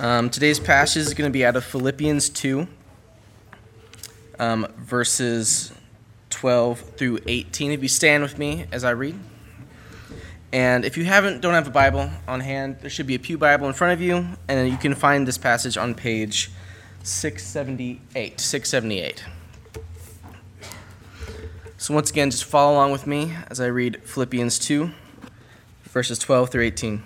[0.00, 2.68] Um, today's passage is going to be out of Philippians 2,
[4.38, 5.72] um, verses
[6.30, 7.72] 12 through 18.
[7.72, 9.18] If you stand with me as I read.
[10.52, 13.36] And if you haven't, don't have a Bible on hand, there should be a Pew
[13.38, 16.52] Bible in front of you, and you can find this passage on page
[17.02, 18.38] 678.
[18.38, 19.24] 678.
[21.76, 24.92] So, once again, just follow along with me as I read Philippians 2,
[25.86, 27.02] verses 12 through 18.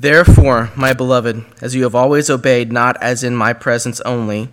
[0.00, 4.48] Therefore, my beloved, as you have always obeyed, not as in my presence only,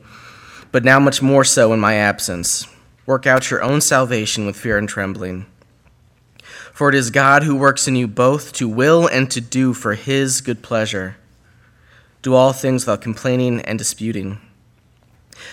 [0.71, 2.67] but now much more so in my absence,
[3.05, 5.45] work out your own salvation with fear and trembling.
[6.73, 9.93] For it is God who works in you both to will and to do for
[9.93, 11.17] his good pleasure.
[12.23, 14.39] Do all things without complaining and disputing,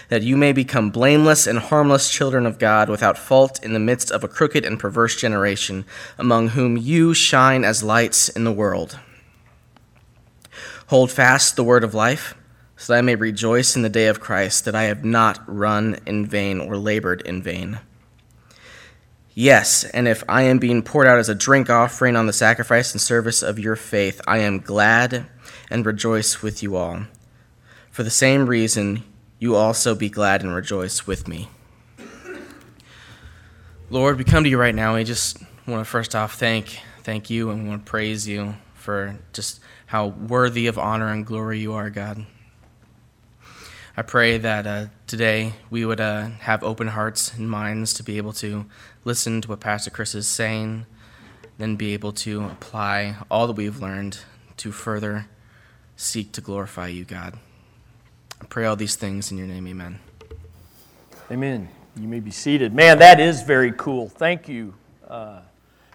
[0.08, 4.10] that you may become blameless and harmless children of God, without fault in the midst
[4.10, 5.84] of a crooked and perverse generation,
[6.16, 8.98] among whom you shine as lights in the world
[10.92, 12.34] Hold fast the word of life,
[12.76, 15.98] so that I may rejoice in the day of Christ, that I have not run
[16.04, 17.80] in vain or labored in vain.
[19.32, 22.92] Yes, and if I am being poured out as a drink offering on the sacrifice
[22.92, 25.24] and service of your faith, I am glad
[25.70, 27.04] and rejoice with you all.
[27.90, 29.02] For the same reason,
[29.38, 31.48] you also be glad and rejoice with me.
[33.88, 34.96] Lord, we come to you right now.
[34.96, 38.56] We just want to first off thank thank you and we want to praise you
[38.82, 42.26] for just how worthy of honor and glory you are, God.
[43.96, 48.16] I pray that uh, today we would uh, have open hearts and minds to be
[48.16, 48.66] able to
[49.04, 50.86] listen to what Pastor Chris is saying,
[51.58, 54.18] then be able to apply all that we've learned
[54.56, 55.26] to further
[55.94, 57.38] seek to glorify you, God.
[58.40, 60.00] I pray all these things in your name, amen.
[61.30, 61.68] Amen.
[61.96, 62.74] You may be seated.
[62.74, 64.08] Man, that is very cool.
[64.08, 64.74] Thank you,
[65.06, 65.40] uh,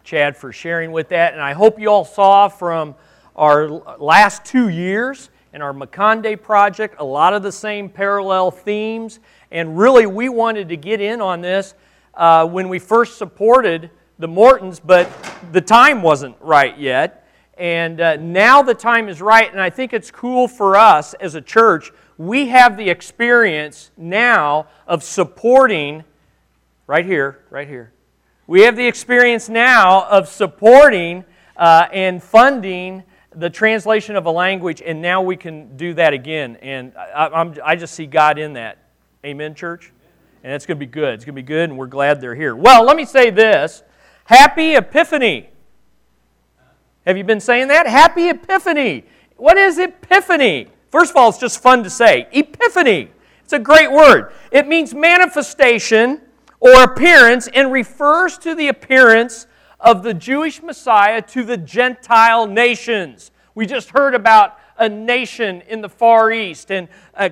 [0.07, 1.33] Chad, for sharing with that.
[1.33, 2.95] And I hope you all saw from
[3.35, 9.19] our last two years in our Makande project, a lot of the same parallel themes.
[9.51, 11.73] And really, we wanted to get in on this
[12.13, 15.09] uh, when we first supported the Mortons, but
[15.51, 17.27] the time wasn't right yet.
[17.57, 21.35] And uh, now the time is right, and I think it's cool for us as
[21.35, 21.91] a church.
[22.17, 26.05] We have the experience now of supporting,
[26.87, 27.91] right here, right here.
[28.49, 31.25] We have the experience now of supporting
[31.57, 33.03] uh, and funding
[33.35, 36.55] the translation of a language, and now we can do that again.
[36.61, 38.77] And I, I, just see God in that.
[39.25, 39.91] Amen, church?
[40.45, 41.15] And it's going to be good.
[41.15, 42.55] It's going to be good, and we're glad they're here.
[42.55, 43.83] Well, let me say this
[44.23, 45.49] Happy Epiphany.
[47.05, 47.85] Have you been saying that?
[47.85, 49.03] Happy Epiphany.
[49.35, 50.67] What is Epiphany?
[50.89, 52.29] First of all, it's just fun to say.
[52.31, 53.11] Epiphany.
[53.43, 54.31] It's a great word.
[54.51, 56.21] It means manifestation
[56.59, 59.47] or appearance and refers to the appearance
[59.79, 63.31] of the Jewish Messiah to the Gentile nations.
[63.55, 66.87] We just heard about a nation in the Far East and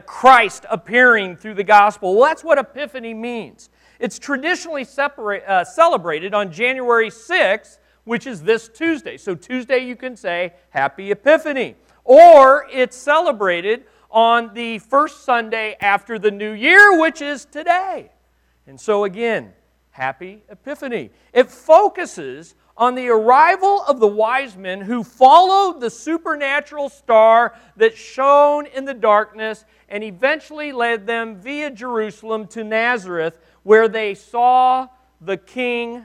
[0.05, 2.15] Christ appearing through the gospel.
[2.15, 3.69] Well, that's what Epiphany means.
[3.99, 9.17] It's traditionally separate, uh, celebrated on January 6th, which is this Tuesday.
[9.17, 11.75] So, Tuesday you can say Happy Epiphany.
[12.03, 18.11] Or it's celebrated on the first Sunday after the new year, which is today.
[18.67, 19.53] And so, again,
[19.95, 21.09] Happy Epiphany.
[21.31, 27.95] It focuses on the arrival of the wise men who followed the supernatural star that
[27.95, 34.89] shone in the darkness and eventually led them via Jerusalem to Nazareth, where they saw
[35.21, 36.03] the King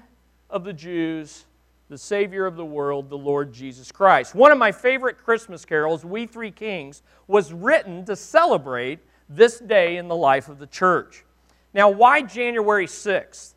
[0.49, 1.47] of the Jews,
[1.89, 4.37] the Savior of the world, the Lord Jesus Christ.
[4.37, 9.97] One of my favorite Christmas carols, We Three Kings, was written to celebrate this day
[9.97, 11.25] in the life of the church.
[11.73, 13.55] Now, why January 6th?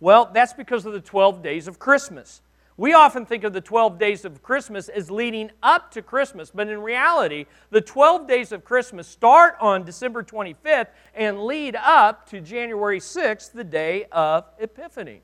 [0.00, 2.42] Well, that's because of the 12 days of Christmas.
[2.76, 6.68] We often think of the 12 days of Christmas as leading up to Christmas, but
[6.68, 12.40] in reality, the 12 days of Christmas start on December 25th and lead up to
[12.40, 15.20] January 6th, the day of Epiphany.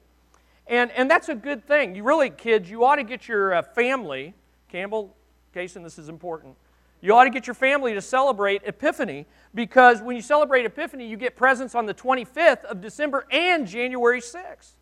[0.67, 1.95] And, and that's a good thing.
[1.95, 4.35] You really, kids, you ought to get your uh, family,
[4.69, 5.17] Campbell,
[5.55, 6.55] Kason, this is important.
[7.01, 11.17] You ought to get your family to celebrate Epiphany because when you celebrate Epiphany, you
[11.17, 14.73] get presents on the 25th of December and January 6th.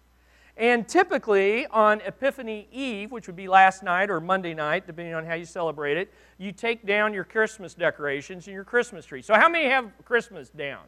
[0.56, 5.26] And typically on Epiphany Eve, which would be last night or Monday night, depending on
[5.26, 9.20] how you celebrate it, you take down your Christmas decorations and your Christmas tree.
[9.20, 10.84] So, how many have Christmas down?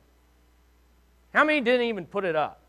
[1.35, 2.63] How many didn't even put it up?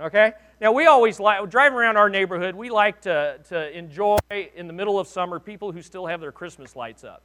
[0.00, 0.32] Okay?
[0.60, 4.18] Now, we always like, driving around our neighborhood, we like to, to enjoy
[4.54, 7.22] in the middle of summer people who still have their Christmas lights up.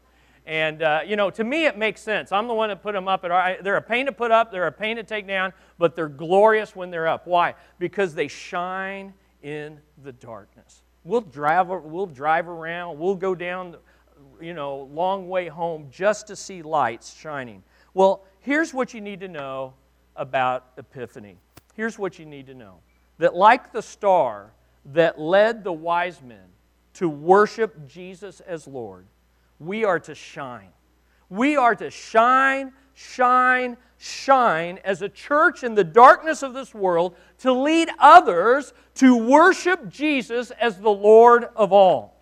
[0.50, 2.32] And, uh, you know, to me, it makes sense.
[2.32, 3.24] I'm the one that put them up.
[3.24, 6.10] At, they're a pain to put up, they're a pain to take down, but they're
[6.10, 7.28] glorious when they're up.
[7.28, 7.54] Why?
[7.78, 9.14] Because they shine
[9.44, 10.82] in the darkness.
[11.04, 13.76] We'll drive, we'll drive around, we'll go down
[14.42, 17.62] you know, long way home just to see lights shining.
[17.94, 19.76] Well, here's what you need to know
[20.16, 21.38] about Epiphany.
[21.76, 22.80] Here's what you need to know
[23.20, 24.52] that, like the star
[24.86, 26.48] that led the wise men
[26.96, 29.06] to worship Jesus as Lord,
[29.60, 30.70] we are to shine.
[31.30, 37.16] We are to shine, shine, shine as a church in the darkness of this world
[37.40, 42.16] to lead others to worship Jesus as the Lord of all.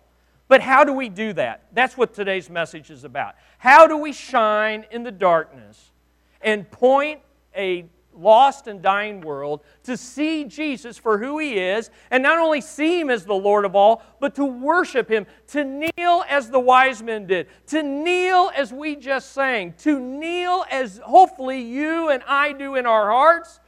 [0.48, 1.64] But how do we do that?
[1.72, 3.34] That's what today's message is about.
[3.58, 5.92] How do we shine in the darkness
[6.40, 7.20] and point
[7.54, 7.86] a
[8.18, 13.00] lost and dying world to see Jesus for who he is, and not only see
[13.00, 17.02] him as the Lord of all, but to worship him, to kneel as the wise
[17.02, 22.52] men did, to kneel as we just sang, to kneel as hopefully you and I
[22.52, 23.60] do in our hearts,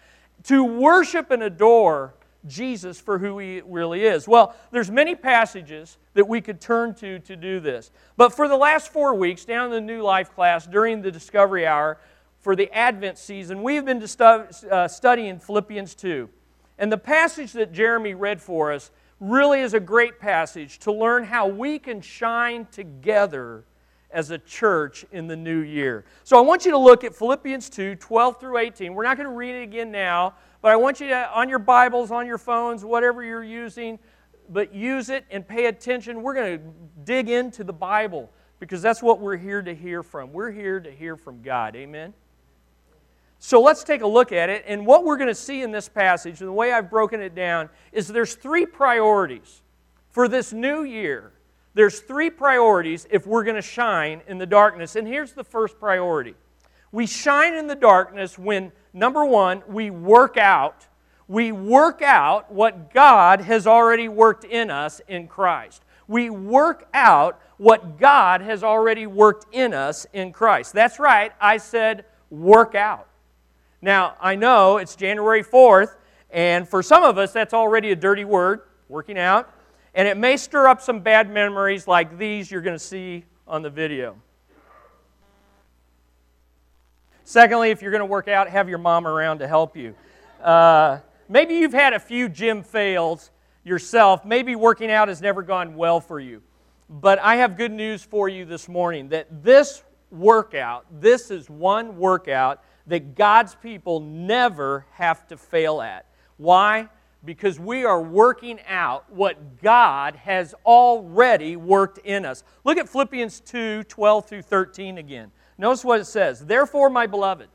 [0.44, 2.14] to worship and adore
[2.46, 4.26] Jesus for who he really is.
[4.26, 7.90] Well, there's many passages that we could turn to to do this.
[8.16, 11.66] But for the last 4 weeks down in the New Life class during the discovery
[11.66, 11.98] hour,
[12.40, 16.28] for the Advent season, we've been uh, studying Philippians 2.
[16.78, 18.90] And the passage that Jeremy read for us
[19.20, 23.64] really is a great passage to learn how we can shine together
[24.10, 26.04] as a church in the new year.
[26.24, 28.94] So I want you to look at Philippians 2 12 through 18.
[28.94, 31.58] We're not going to read it again now, but I want you to, on your
[31.58, 33.98] Bibles, on your phones, whatever you're using,
[34.48, 36.22] but use it and pay attention.
[36.22, 36.64] We're going to
[37.04, 40.32] dig into the Bible because that's what we're here to hear from.
[40.32, 41.76] We're here to hear from God.
[41.76, 42.14] Amen?
[43.42, 44.64] So let's take a look at it.
[44.66, 47.34] And what we're going to see in this passage, and the way I've broken it
[47.34, 49.62] down, is there's three priorities
[50.10, 51.32] for this new year.
[51.72, 54.94] There's three priorities if we're going to shine in the darkness.
[54.94, 56.34] And here's the first priority
[56.92, 60.86] we shine in the darkness when, number one, we work out.
[61.26, 65.82] We work out what God has already worked in us in Christ.
[66.08, 70.72] We work out what God has already worked in us in Christ.
[70.72, 73.06] That's right, I said work out.
[73.82, 75.96] Now, I know it's January 4th,
[76.30, 79.52] and for some of us, that's already a dirty word, working out,
[79.94, 83.62] and it may stir up some bad memories like these you're going to see on
[83.62, 84.16] the video.
[87.24, 89.94] Secondly, if you're going to work out, have your mom around to help you.
[90.42, 90.98] Uh,
[91.28, 93.30] maybe you've had a few gym fails
[93.64, 94.24] yourself.
[94.24, 96.42] Maybe working out has never gone well for you.
[96.88, 101.96] But I have good news for you this morning that this workout, this is one
[101.96, 106.06] workout that God's people never have to fail at.
[106.38, 106.88] Why?
[107.24, 112.42] Because we are working out what God has already worked in us.
[112.64, 115.30] Look at Philippians 2 12 through 13 again.
[115.56, 116.44] Notice what it says.
[116.44, 117.48] Therefore, my beloved,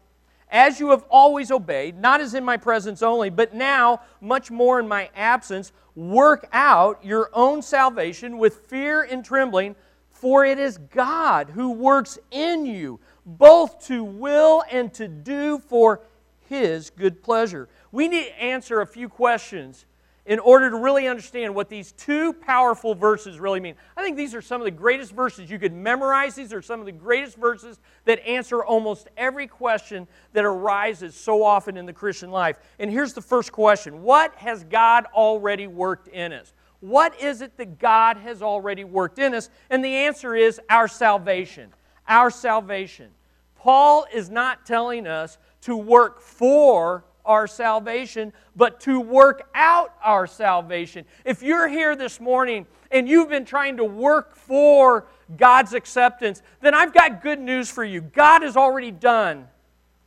[0.49, 4.79] as you have always obeyed, not as in my presence only, but now much more
[4.79, 9.75] in my absence, work out your own salvation with fear and trembling,
[10.11, 16.01] for it is God who works in you both to will and to do for
[16.47, 17.67] His good pleasure.
[17.91, 19.85] We need to answer a few questions
[20.25, 23.75] in order to really understand what these two powerful verses really mean.
[23.95, 26.33] I think these are some of the greatest verses you could memorize.
[26.33, 31.43] These are some of the greatest verses that answer almost every question that arises so
[31.43, 32.57] often in the Christian life.
[32.79, 36.53] And here's the first question What has God already worked in us?
[36.79, 39.49] What is it that God has already worked in us?
[39.69, 41.71] And the answer is our salvation
[42.07, 43.09] our salvation.
[43.55, 50.27] Paul is not telling us to work for our salvation, but to work out our
[50.27, 51.05] salvation.
[51.25, 56.75] If you're here this morning and you've been trying to work for God's acceptance, then
[56.75, 58.01] I've got good news for you.
[58.01, 59.47] God has already done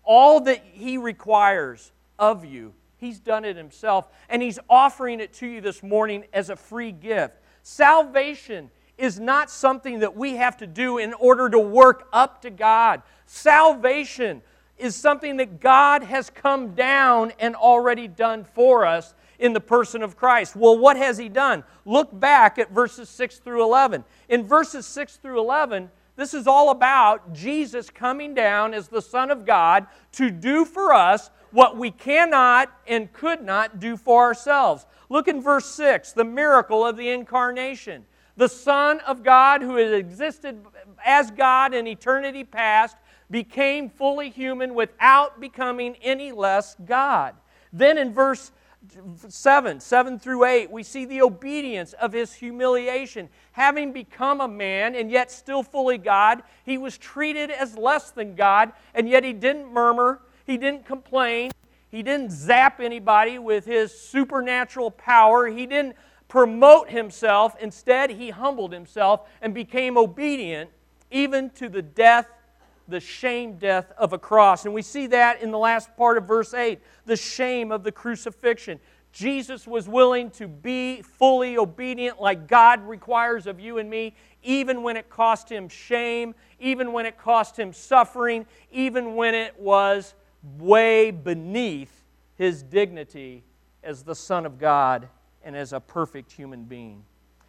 [0.04, 2.72] all that He requires of you.
[2.96, 6.92] He's done it Himself, and He's offering it to you this morning as a free
[6.92, 7.34] gift.
[7.62, 12.50] Salvation is not something that we have to do in order to work up to
[12.50, 13.02] God.
[13.26, 14.42] Salvation
[14.76, 20.02] is something that God has come down and already done for us in the person
[20.02, 20.56] of Christ.
[20.56, 21.64] Well, what has He done?
[21.84, 24.04] Look back at verses 6 through 11.
[24.28, 29.30] In verses 6 through 11, this is all about Jesus coming down as the Son
[29.30, 34.84] of God to do for us what we cannot and could not do for ourselves.
[35.08, 38.04] Look in verse 6, the miracle of the incarnation
[38.38, 40.64] the Son of God, who had existed
[41.04, 42.96] as God in eternity past,
[43.30, 47.34] became fully human without becoming any less God.
[47.72, 48.52] Then in verse
[49.26, 53.28] 7, 7 through 8, we see the obedience of his humiliation.
[53.52, 58.36] Having become a man and yet still fully God, he was treated as less than
[58.36, 61.50] God, and yet he didn't murmur, he didn't complain,
[61.90, 65.96] he didn't zap anybody with his supernatural power, he didn't
[66.28, 67.56] promote himself.
[67.60, 70.70] Instead, he humbled himself and became obedient
[71.10, 72.28] even to the death,
[72.86, 74.66] the shame death of a cross.
[74.66, 77.92] And we see that in the last part of verse 8 the shame of the
[77.92, 78.78] crucifixion.
[79.10, 84.82] Jesus was willing to be fully obedient like God requires of you and me, even
[84.82, 90.14] when it cost him shame, even when it cost him suffering, even when it was
[90.58, 92.04] way beneath
[92.36, 93.44] his dignity
[93.82, 95.08] as the Son of God
[95.48, 97.02] and as a perfect human being.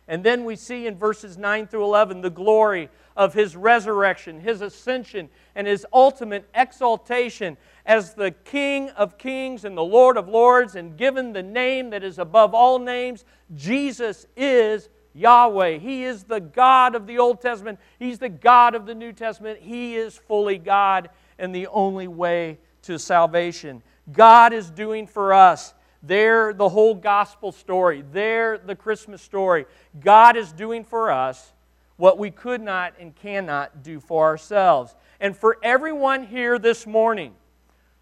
[0.07, 4.61] And then we see in verses 9 through 11 the glory of his resurrection, his
[4.61, 10.75] ascension, and his ultimate exaltation as the King of kings and the Lord of lords,
[10.75, 13.25] and given the name that is above all names.
[13.53, 15.79] Jesus is Yahweh.
[15.79, 19.59] He is the God of the Old Testament, He's the God of the New Testament.
[19.59, 23.83] He is fully God and the only way to salvation.
[24.09, 28.03] God is doing for us there, the whole gospel story.
[28.11, 29.65] There, the Christmas story.
[29.99, 31.53] God is doing for us
[31.97, 34.95] what we could not and cannot do for ourselves.
[35.19, 37.33] And for everyone here this morning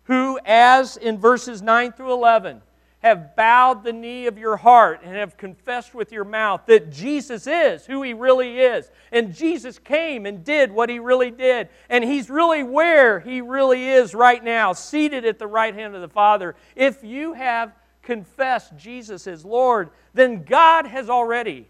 [0.04, 2.62] who, as in verses 9 through 11,
[3.00, 7.46] have bowed the knee of your heart and have confessed with your mouth that Jesus
[7.46, 8.90] is who He really is.
[9.12, 11.70] And Jesus came and did what He really did.
[11.90, 16.02] And He's really where He really is right now, seated at the right hand of
[16.02, 16.56] the Father.
[16.76, 17.74] If you have
[18.08, 21.68] confess Jesus as Lord, then God has already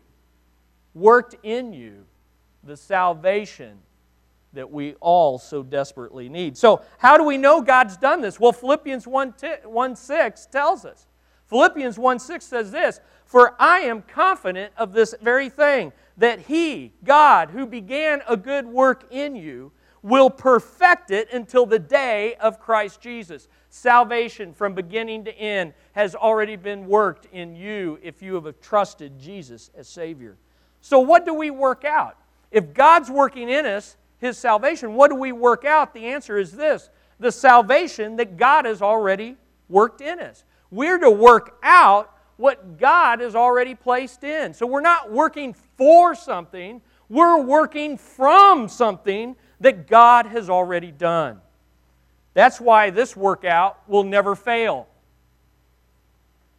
[0.94, 2.06] worked in you
[2.63, 3.79] the salvation
[4.53, 6.56] that we all so desperately need.
[6.56, 8.39] So, how do we know God's done this?
[8.39, 11.08] Well, Philippians 1, t- 1 6 tells us.
[11.48, 16.94] Philippians 1 6 says this For I am confident of this very thing, that He,
[17.03, 19.72] God, who began a good work in you,
[20.03, 23.48] will perfect it until the day of Christ Jesus.
[23.77, 29.19] Salvation from beginning to end has already been worked in you if you have trusted
[29.19, 30.36] Jesus as Savior.
[30.81, 32.17] So, what do we work out?
[32.50, 35.93] If God's working in us, His salvation, what do we work out?
[35.93, 39.38] The answer is this the salvation that God has already
[39.69, 40.43] worked in us.
[40.72, 44.55] We're to work out what God has already placed in.
[44.55, 51.41] So, we're not working for something, we're working from something that God has already done.
[52.38, 54.86] That's why this workout will never fail.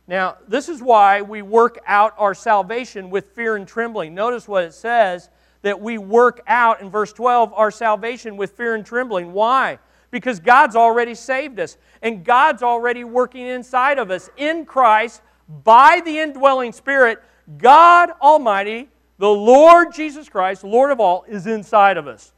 [0.08, 4.12] Now, this is why we work out our salvation with fear and trembling.
[4.12, 5.30] Notice what it says
[5.62, 9.32] that we work out in verse 12 our salvation with fear and trembling.
[9.32, 9.78] Why?
[10.10, 15.22] Because God's already saved us, and God's already working inside of us in Christ
[15.62, 17.22] by the indwelling Spirit.
[17.56, 22.32] God Almighty, the Lord Jesus Christ, Lord of all, is inside of us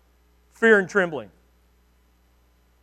[0.53, 1.31] fear and trembling.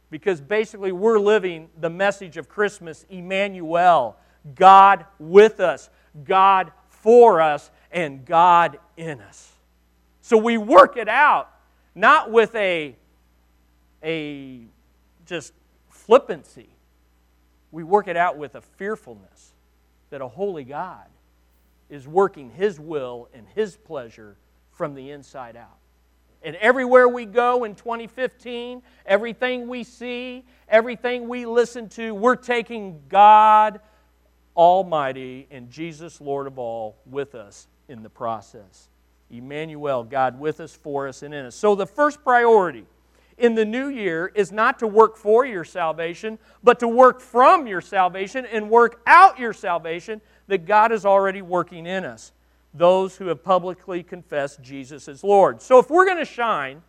[0.10, 4.18] Because basically, we're living the message of Christmas Emmanuel,
[4.56, 5.90] God with us,
[6.24, 9.52] God for us, and God in us.
[10.22, 11.50] So we work it out,
[11.96, 12.96] not with a,
[14.04, 14.62] a
[15.26, 15.54] just
[15.90, 16.70] flippancy.
[17.72, 19.54] We work it out with a fearfulness
[20.10, 21.06] that a holy God
[21.90, 24.36] is working His will and His pleasure
[24.72, 25.78] from the inside out.
[26.44, 33.02] And everywhere we go in 2015, everything we see, everything we listen to, we're taking
[33.10, 33.80] God
[34.56, 38.90] Almighty and Jesus, Lord of all, with us in the process.
[39.30, 41.56] Emmanuel, God with us, for us, and in us.
[41.56, 42.86] So the first priority
[43.38, 47.68] in the new year is not to work for your salvation, but to work from
[47.68, 52.32] your salvation and work out your salvation that God is already working in us
[52.74, 55.62] those who have publicly confessed Jesus as Lord.
[55.62, 56.82] So if we're going to shine,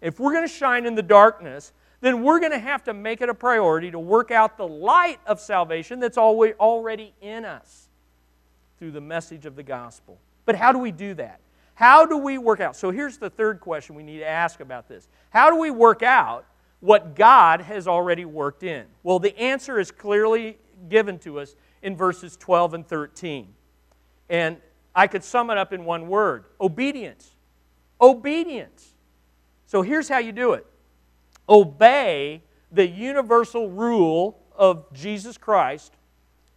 [0.00, 3.20] if we're going to shine in the darkness, then we're going to have to make
[3.20, 7.88] it a priority to work out the light of salvation that's already in us
[8.78, 10.18] through the message of the gospel.
[10.46, 11.40] But how do we do that?
[11.74, 12.76] How do we work out?
[12.76, 16.02] So here's the third question we need to ask about this How do we work
[16.02, 16.44] out
[16.80, 18.86] what God has already worked in?
[19.02, 20.58] Well, the answer is clearly
[20.88, 23.48] given to us in verses 12 and 13.
[24.28, 24.56] And
[24.94, 27.36] I could sum it up in one word obedience.
[28.00, 28.94] Obedience.
[29.66, 30.66] So here's how you do it
[31.48, 32.42] obey
[32.72, 35.94] the universal rule of Jesus Christ,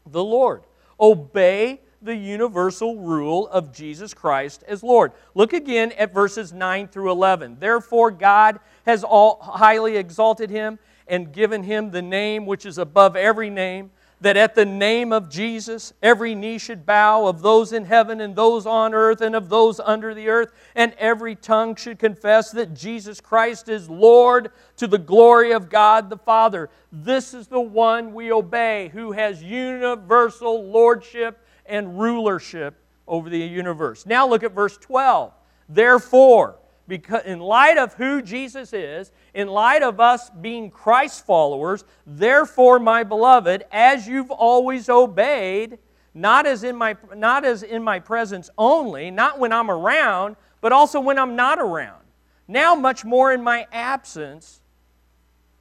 [0.05, 0.63] the Lord.
[0.99, 5.13] Obey the universal rule of Jesus Christ as Lord.
[5.33, 7.57] Look again at verses 9 through 11.
[7.59, 13.15] Therefore, God has all highly exalted him and given him the name which is above
[13.15, 13.91] every name
[14.23, 18.37] that at the name of Jesus, every knee should bow of those in heaven and
[18.37, 22.73] those on earth and of those under the earth, and every tongue should confess that
[22.73, 26.69] Jesus Christ is Lord to the glory of God the Father.
[26.89, 32.75] This is the one we obey who has universal lordship and rulership
[33.05, 34.05] over the universe.
[34.05, 35.33] Now look at verse 12.
[35.67, 36.55] Therefore,
[36.87, 42.79] because in light of who Jesus is, in light of us being Christ followers, therefore,
[42.79, 45.77] my beloved, as you've always obeyed,
[46.13, 50.71] not as in my not as in my presence only, not when I'm around, but
[50.71, 52.03] also when I'm not around.
[52.47, 54.61] Now much more in my absence,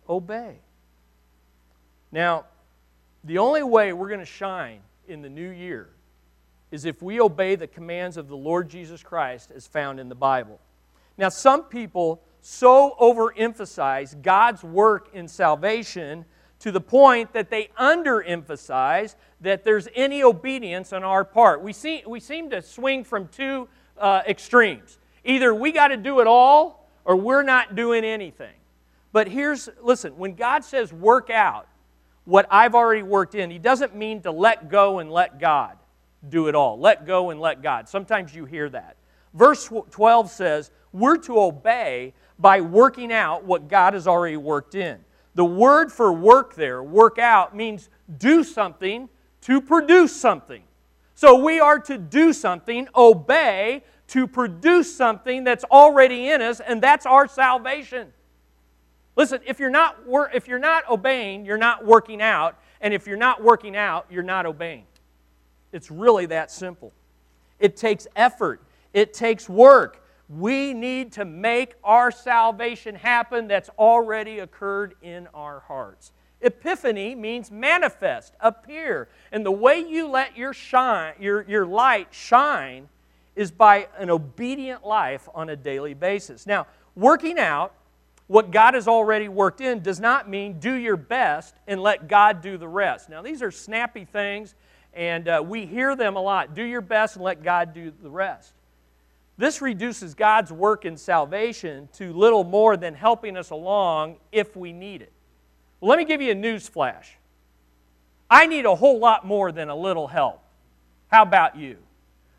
[0.09, 0.57] obey.
[2.11, 2.45] Now,
[3.25, 5.89] the only way we're going to shine in the new year
[6.71, 10.15] is if we obey the commands of the Lord Jesus Christ as found in the
[10.15, 10.59] Bible.
[11.19, 16.25] Now, some people so overemphasize God's work in salvation
[16.59, 21.63] to the point that they underemphasize that there's any obedience on our part.
[21.63, 24.99] We, see, we seem to swing from two uh, extremes.
[25.25, 28.55] Either we got to do it all or we're not doing anything.
[29.13, 31.67] But here's, listen, when God says work out
[32.25, 35.77] what I've already worked in, He doesn't mean to let go and let God
[36.29, 36.79] do it all.
[36.79, 37.89] Let go and let God.
[37.89, 38.97] Sometimes you hear that.
[39.35, 44.99] Verse 12 says, we're to obey by working out what God has already worked in.
[45.35, 49.09] The word for work there, work out, means do something
[49.43, 50.63] to produce something.
[51.15, 56.83] So we are to do something, obey, to produce something that's already in us, and
[56.83, 58.13] that's our salvation.
[59.17, 59.99] Listen, if you're not,
[60.35, 64.23] if you're not obeying, you're not working out, and if you're not working out, you're
[64.23, 64.85] not obeying.
[65.73, 66.93] It's really that simple.
[67.59, 70.02] It takes effort, it takes work.
[70.39, 76.13] We need to make our salvation happen that's already occurred in our hearts.
[76.41, 79.09] Epiphany means manifest, appear.
[79.31, 82.89] And the way you let your shine, your, your light shine
[83.37, 86.47] is by an obedient life on a daily basis.
[86.47, 87.75] Now, working out
[88.27, 92.41] what God has already worked in does not mean do your best and let God
[92.41, 93.11] do the rest.
[93.11, 94.55] Now, these are snappy things,
[94.95, 96.55] and uh, we hear them a lot.
[96.55, 98.55] Do your best and let God do the rest.
[99.37, 104.73] This reduces God's work in salvation to little more than helping us along if we
[104.73, 105.13] need it.
[105.81, 107.17] Well, let me give you a news flash.
[108.31, 110.43] I need a whole lot more than a little help.
[111.09, 111.79] How about you?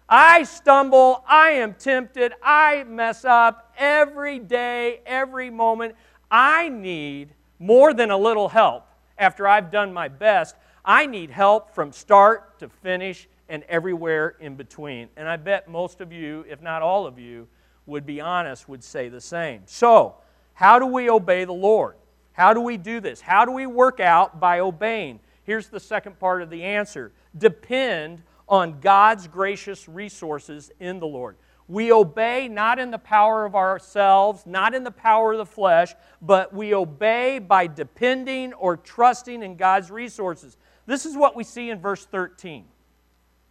[0.08, 5.96] I stumble, I am tempted, I mess up every day, every moment.
[6.30, 7.30] I need
[7.60, 10.56] more than a little help after I've done my best.
[10.86, 15.10] I need help from start to finish and everywhere in between.
[15.18, 17.48] And I bet most of you, if not all of you,
[17.86, 19.62] would be honest, would say the same.
[19.66, 20.16] So,
[20.54, 21.96] how do we obey the Lord?
[22.34, 23.22] How do we do this?
[23.22, 25.20] How do we work out by obeying?
[25.44, 31.38] Here's the second part of the answer depend on God's gracious resources in the Lord.
[31.68, 35.96] We obey not in the power of ourselves, not in the power of the flesh,
[36.22, 40.58] but we obey by depending or trusting in God's resources.
[40.86, 42.66] This is what we see in verse 13.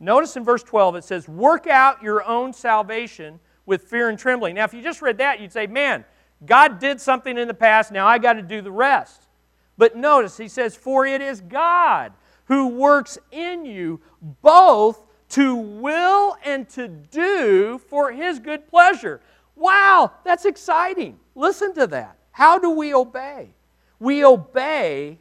[0.03, 4.57] Notice in verse 12 it says, Work out your own salvation with fear and trembling.
[4.57, 6.05] Now, if you just read that, you'd say, Man,
[6.45, 9.29] God did something in the past, now I got to do the rest.
[9.79, 12.13] But notice, he says, For it is God
[12.47, 14.01] who works in you
[14.43, 19.21] both to will and to do for his good pleasure.
[19.55, 21.21] Wow, that's exciting.
[21.37, 22.19] Listen to that.
[22.33, 23.55] How do we obey?
[24.01, 25.21] We obey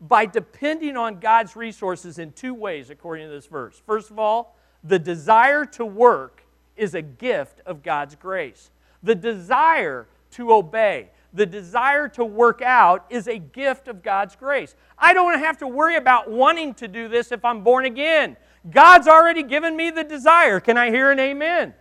[0.00, 3.80] by depending on God's resources in two ways, according to this verse.
[3.84, 6.44] First of all, the desire to work
[6.76, 8.70] is a gift of God's grace.
[9.02, 14.74] The desire to obey, the desire to work out is a gift of God's grace.
[14.98, 18.36] I don't have to worry about wanting to do this if I'm born again.
[18.70, 20.60] God's already given me the desire.
[20.60, 21.74] Can I hear an amen?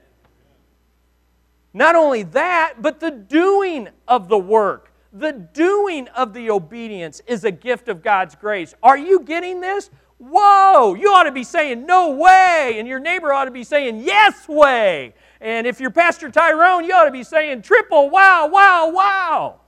[1.74, 7.44] Not only that, but the doing of the work the doing of the obedience is
[7.44, 8.74] a gift of God's grace.
[8.84, 9.90] Are you getting this?
[10.20, 14.02] Whoa, you ought to be saying no way, and your neighbor ought to be saying
[14.04, 15.14] yes way.
[15.40, 19.60] And if you're Pastor Tyrone, you ought to be saying triple wow, wow, wow.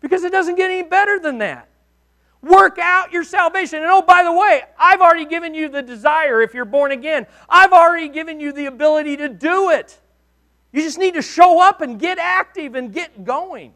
[0.00, 1.68] Because it doesn't get any better than that.
[2.40, 3.78] Work out your salvation.
[3.80, 7.26] And oh, by the way, I've already given you the desire if you're born again.
[7.48, 9.98] I've already given you the ability to do it.
[10.70, 13.72] You just need to show up and get active and get going.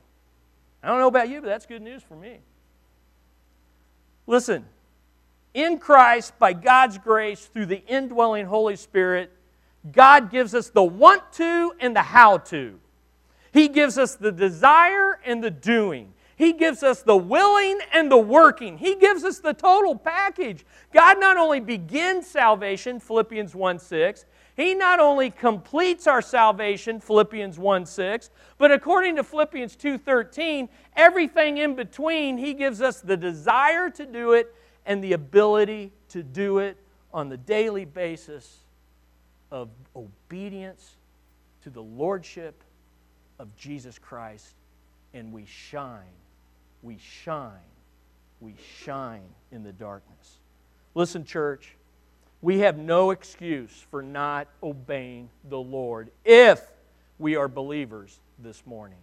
[0.82, 2.40] I don't know about you, but that's good news for me.
[4.26, 4.64] Listen,
[5.54, 9.32] in Christ, by God's grace, through the indwelling Holy Spirit,
[9.90, 12.78] God gives us the want to and the how to.
[13.52, 16.12] He gives us the desire and the doing.
[16.36, 18.78] He gives us the willing and the working.
[18.78, 20.64] He gives us the total package.
[20.92, 24.24] God not only begins salvation, Philippians 1 6,
[24.58, 30.68] he not only completes our salvation, Philippians 1 6, but according to Philippians 2 13,
[30.96, 34.52] everything in between, He gives us the desire to do it
[34.84, 36.76] and the ability to do it
[37.14, 38.58] on the daily basis
[39.52, 40.96] of obedience
[41.62, 42.60] to the Lordship
[43.38, 44.54] of Jesus Christ
[45.14, 46.02] and we shine.
[46.82, 47.52] We shine.
[48.40, 50.38] We shine in the darkness.
[50.96, 51.76] Listen, church,
[52.40, 56.62] we have no excuse for not obeying the Lord if
[57.18, 58.98] we are believers this morning.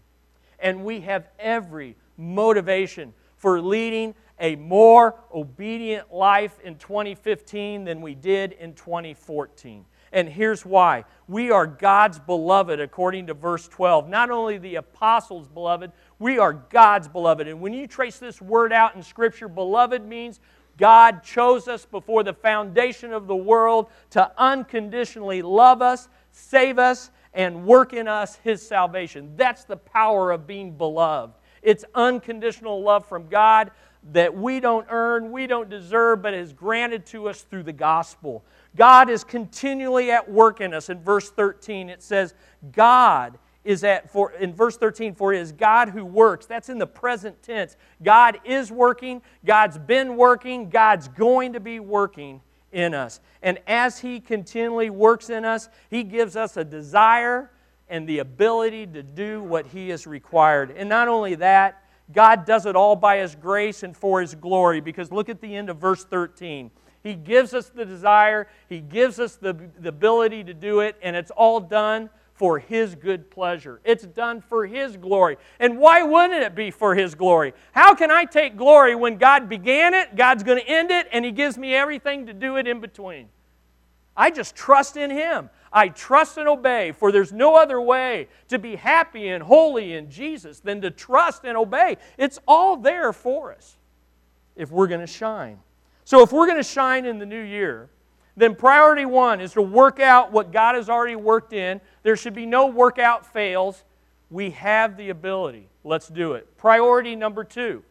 [0.60, 8.16] And we have every motivation for leading a more obedient life in 2015 than we
[8.16, 9.86] did in 2014.
[10.12, 11.04] And here's why.
[11.28, 14.08] We are God's beloved, according to verse 12.
[14.08, 17.48] Not only the apostles' beloved, we are God's beloved.
[17.50, 20.40] And when you trace this word out in Scripture, beloved means
[20.78, 27.12] God chose us before the foundation of the world to unconditionally love us, save us,
[27.34, 29.34] and work in us His salvation.
[29.36, 31.34] That's the power of being beloved.
[31.62, 33.72] It's unconditional love from God
[34.12, 38.44] that we don't earn, we don't deserve, but is granted to us through the gospel.
[38.76, 40.90] God is continually at work in us.
[40.90, 42.36] In verse 13, it says,
[42.72, 46.46] God is at, for, in verse 13, for it is God who works.
[46.46, 47.76] That's in the present tense.
[48.02, 53.20] God is working, God's been working, God's going to be working in us.
[53.42, 57.52] And as He continually works in us, He gives us a desire
[57.90, 60.72] and the ability to do what He is required.
[60.78, 64.80] And not only that, God does it all by His grace and for His glory.
[64.80, 66.70] Because look at the end of verse 13.
[67.02, 71.16] He gives us the desire, He gives us the, the ability to do it, and
[71.16, 73.80] it's all done for His good pleasure.
[73.84, 75.38] It's done for His glory.
[75.60, 77.54] And why wouldn't it be for His glory?
[77.72, 81.26] How can I take glory when God began it, God's going to end it, and
[81.26, 83.30] He gives me everything to do it in between?
[84.18, 85.50] I just trust in Him.
[85.72, 90.10] I trust and obey, for there's no other way to be happy and holy in
[90.10, 91.98] Jesus than to trust and obey.
[92.18, 93.78] It's all there for us
[94.56, 95.60] if we're going to shine.
[96.06, 97.90] So, if we're going to shine in the new year,
[98.38, 101.80] then priority one is to work out what God has already worked in.
[102.04, 103.84] There should be no workout fails.
[104.30, 105.70] We have the ability.
[105.84, 106.58] Let's do it.
[106.58, 107.84] Priority number two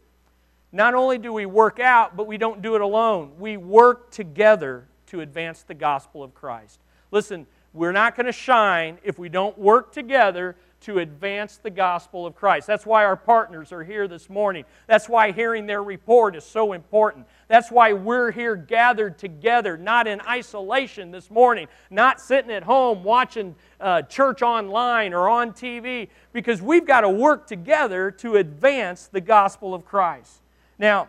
[0.75, 3.35] not only do we work out, but we don't do it alone.
[3.39, 6.81] We work together to advance the gospel of Christ.
[7.13, 12.27] Listen, we're not going to shine if we don't work together to advance the gospel
[12.27, 12.67] of Christ.
[12.67, 14.65] That's why our partners are here this morning.
[14.87, 17.27] That's why hearing their report is so important.
[17.49, 23.03] That's why we're here gathered together, not in isolation this morning, not sitting at home
[23.03, 29.07] watching uh, church online or on TV, because we've got to work together to advance
[29.07, 30.43] the gospel of Christ.
[30.79, 31.09] Now,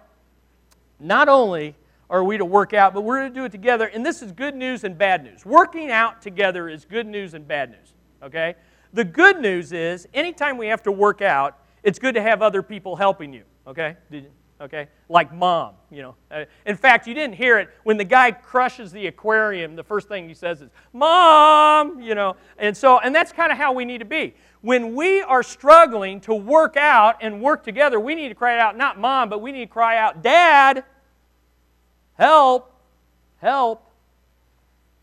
[1.00, 1.76] not only
[2.10, 4.56] are we to work out, but we're to do it together, and this is good
[4.56, 5.46] news and bad news.
[5.46, 8.56] Working out together is good news and bad news, okay?
[8.96, 12.64] The good news is, anytime we have to work out, it's good to have other
[12.64, 13.98] people helping you, okay?
[14.62, 14.88] Okay?
[15.10, 16.16] Like mom, you know.
[16.32, 17.68] Uh, in fact, you didn't hear it.
[17.84, 22.38] When the guy crushes the aquarium, the first thing he says is, Mom, you know.
[22.58, 24.34] And so, and that's kind of how we need to be.
[24.62, 28.78] When we are struggling to work out and work together, we need to cry out,
[28.78, 30.86] not mom, but we need to cry out, Dad,
[32.14, 32.74] help,
[33.40, 33.85] help.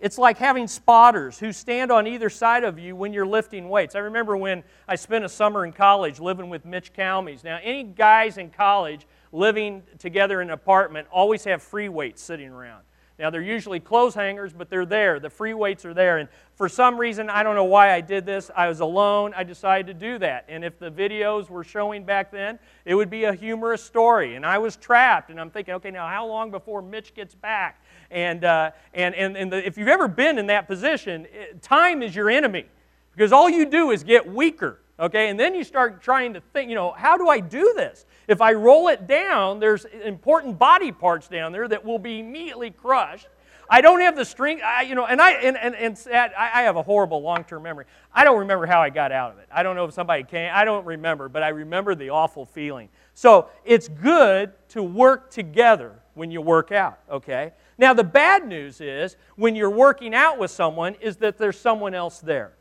[0.03, 3.95] It's like having spotters who stand on either side of you when you're lifting weights.
[3.95, 7.45] I remember when I spent a summer in college living with Mitch Calmes.
[7.45, 12.49] Now, any guys in college living together in an apartment always have free weights sitting
[12.49, 12.83] around.
[13.17, 15.21] Now, they're usually clothes hangers, but they're there.
[15.21, 16.19] The free weights are there.
[16.19, 18.51] And for some reason, I don't know why I did this.
[18.57, 19.33] I was alone.
[19.37, 20.47] I decided to do that.
[20.49, 24.35] And if the videos were showing back then, it would be a humorous story.
[24.35, 25.31] And I was trapped.
[25.31, 27.82] And I'm thinking, okay, now how long before Mitch gets back?
[28.13, 31.27] And, uh, and, and, and the, if you've ever been in that position,
[31.63, 32.67] time is your enemy
[33.15, 34.79] because all you do is get weaker.
[35.01, 38.07] Okay, and then you start trying to think, you know, how do I do this?
[38.29, 42.71] If I roll it down, there's important body parts down there that will be immediately
[42.71, 43.27] crushed.
[43.69, 45.99] I don't have the strength, I, you know, and I and, and, and
[46.39, 47.87] I have a horrible long-term memory.
[48.13, 49.49] I don't remember how I got out of it.
[49.51, 50.51] I don't know if somebody came.
[50.53, 52.91] I don't remember, but I remember the awful feeling.
[53.15, 56.99] So it's good to work together when you work out.
[57.11, 57.53] Okay.
[57.83, 61.95] Now, the bad news is when you're working out with someone, is that there's someone
[61.95, 62.53] else there.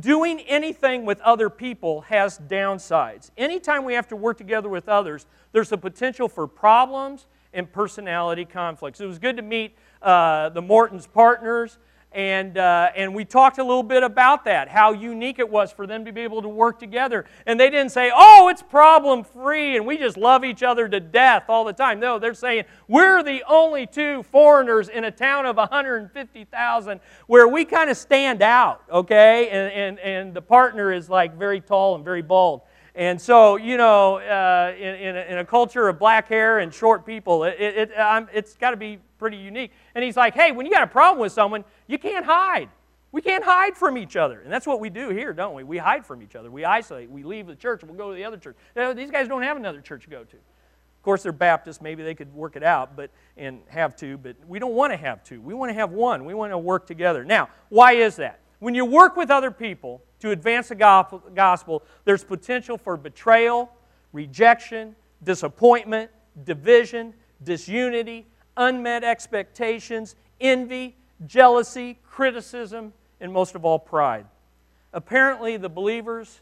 [0.00, 3.30] Doing anything with other people has downsides.
[3.38, 8.44] Anytime we have to work together with others, there's a potential for problems and personality
[8.44, 9.00] conflicts.
[9.00, 11.78] It was good to meet uh, the Morton's partners
[12.12, 15.86] and, uh, and we talked a little bit about that, how unique it was for
[15.86, 17.26] them to be able to work together.
[17.46, 20.98] And they didn't say, oh, it's problem free and we just love each other to
[20.98, 22.00] death all the time.
[22.00, 27.64] No, they're saying, we're the only two foreigners in a town of 150,000 where we
[27.66, 29.50] kind of stand out, okay?
[29.50, 32.62] And, and, and the partner is like very tall and very bald.
[32.96, 36.72] And so, you know, uh, in, in, a, in, a, culture of black hair and
[36.72, 39.72] short people, it, it, it, it's got to be pretty unique.
[39.94, 42.70] And he's like, hey, when you got a problem with someone, you can't hide.
[43.12, 44.40] We can't hide from each other.
[44.40, 45.62] And that's what we do here, don't we?
[45.62, 46.50] We hide from each other.
[46.50, 47.10] We isolate.
[47.10, 48.56] We leave the church we'll go to the other church.
[48.94, 50.36] these guys don't have another church to go to.
[50.36, 51.82] Of course, they're Baptists.
[51.82, 54.96] Maybe they could work it out but, and have two, but we don't want to
[54.96, 55.42] have two.
[55.42, 56.24] We want to have one.
[56.24, 57.26] We want to work together.
[57.26, 58.40] Now, why is that?
[58.58, 60.74] When you work with other people to advance the
[61.34, 63.70] gospel, there's potential for betrayal,
[64.12, 66.10] rejection, disappointment,
[66.44, 74.26] division, disunity, unmet expectations, envy, jealousy, criticism, and most of all, pride.
[74.92, 76.40] Apparently, the believers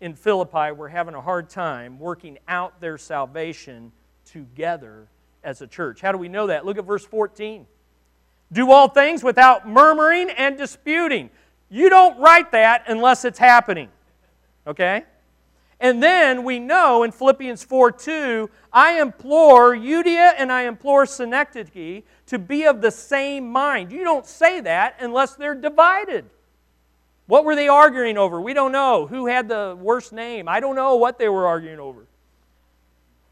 [0.00, 3.92] in Philippi were having a hard time working out their salvation
[4.24, 5.06] together
[5.44, 6.00] as a church.
[6.00, 6.64] How do we know that?
[6.64, 7.66] Look at verse 14.
[8.52, 11.30] Do all things without murmuring and disputing.
[11.72, 13.88] You don't write that unless it's happening.
[14.66, 15.04] Okay?
[15.80, 22.02] And then we know in Philippians 4 2, I implore Euodia and I implore Syntyche
[22.26, 23.90] to be of the same mind.
[23.90, 26.26] You don't say that unless they're divided.
[27.26, 28.38] What were they arguing over?
[28.38, 29.06] We don't know.
[29.06, 30.48] Who had the worst name?
[30.48, 32.06] I don't know what they were arguing over.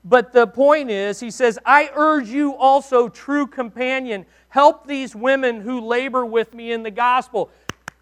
[0.02, 5.60] But the point is, he says, I urge you also, true companion, help these women
[5.60, 7.50] who labor with me in the gospel.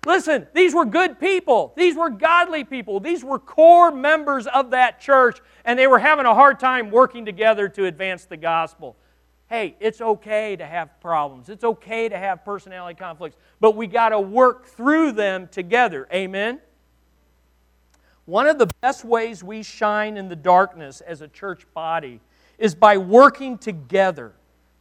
[0.09, 1.75] Listen, these were good people.
[1.77, 2.99] These were godly people.
[2.99, 7.27] These were core members of that church, and they were having a hard time working
[7.27, 8.97] together to advance the gospel.
[9.51, 11.51] Hey, it's okay to have problems.
[11.51, 16.09] It's okay to have personality conflicts, but we got to work through them together.
[16.11, 16.59] Amen?
[18.25, 22.21] One of the best ways we shine in the darkness as a church body
[22.57, 24.33] is by working together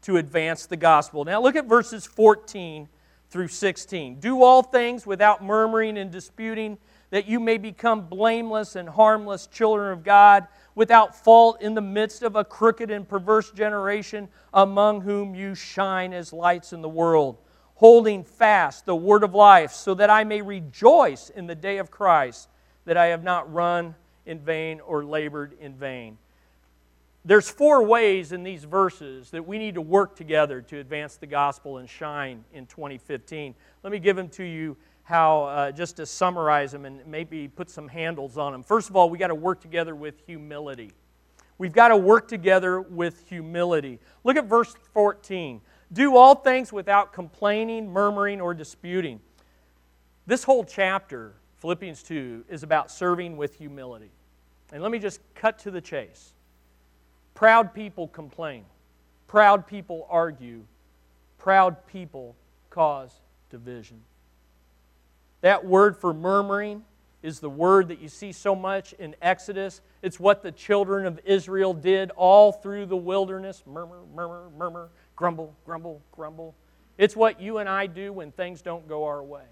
[0.04, 1.26] to advance the gospel.
[1.26, 2.88] Now, look at verses 14
[3.30, 4.20] through 16.
[4.20, 6.78] Do all things without murmuring and disputing,
[7.10, 12.22] that you may become blameless and harmless children of God, without fault in the midst
[12.22, 17.38] of a crooked and perverse generation, among whom you shine as lights in the world,
[17.76, 21.92] holding fast the word of life, so that I may rejoice in the day of
[21.92, 22.50] Christ,
[22.86, 26.18] that I have not run in vain or labored in vain
[27.28, 31.28] there's four ways in these verses that we need to work together to advance the
[31.28, 33.54] gospel and shine in 2015.
[33.84, 37.70] Let me give them to you how uh, just to summarize them and maybe put
[37.70, 38.64] some handles on them.
[38.64, 40.92] First of all, we got to work together with humility.
[41.58, 44.00] We've got to work together with humility.
[44.24, 45.60] Look at verse 14.
[45.92, 49.20] Do all things without complaining, murmuring, or disputing.
[50.28, 54.12] This whole chapter, Philippians 2, is about serving with humility.
[54.72, 56.34] And let me just cut to the chase.
[57.38, 58.66] Proud people complain.
[59.28, 60.64] Proud people argue.
[61.38, 62.36] Proud people
[62.72, 63.22] cause
[63.52, 64.02] division.
[65.42, 66.84] That word for murmuring
[67.22, 69.82] is the word that you see so much in Exodus.
[70.02, 75.56] It's what the children of Israel did all through the wilderness murmur, murmur, murmur, grumble,
[75.64, 76.56] grumble, grumble.
[76.98, 79.46] It's what you and I do when things don't go our way.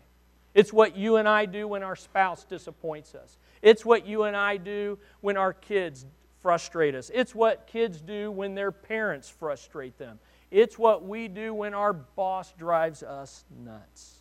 [0.55, 3.37] It's what you and I do when our spouse disappoints us.
[3.61, 6.07] It's what you and I do when our kids
[6.45, 7.09] frustrate us.
[7.11, 10.19] It's what kids do when their parents frustrate them.
[10.51, 14.19] It's what we do when our boss drives us nuts.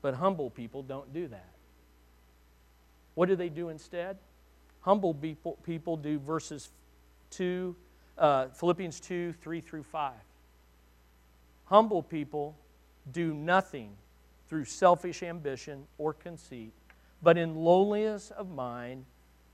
[0.00, 1.48] But humble people don't do that.
[3.16, 4.16] What do they do instead?
[4.82, 6.70] Humble people, people do verses
[7.30, 7.74] 2,
[8.16, 10.12] uh, Philippians 2, 3 through 5.
[11.64, 12.56] Humble people
[13.10, 13.90] do nothing
[14.48, 16.72] through selfish ambition or conceit,
[17.20, 19.04] but in lowliness of mind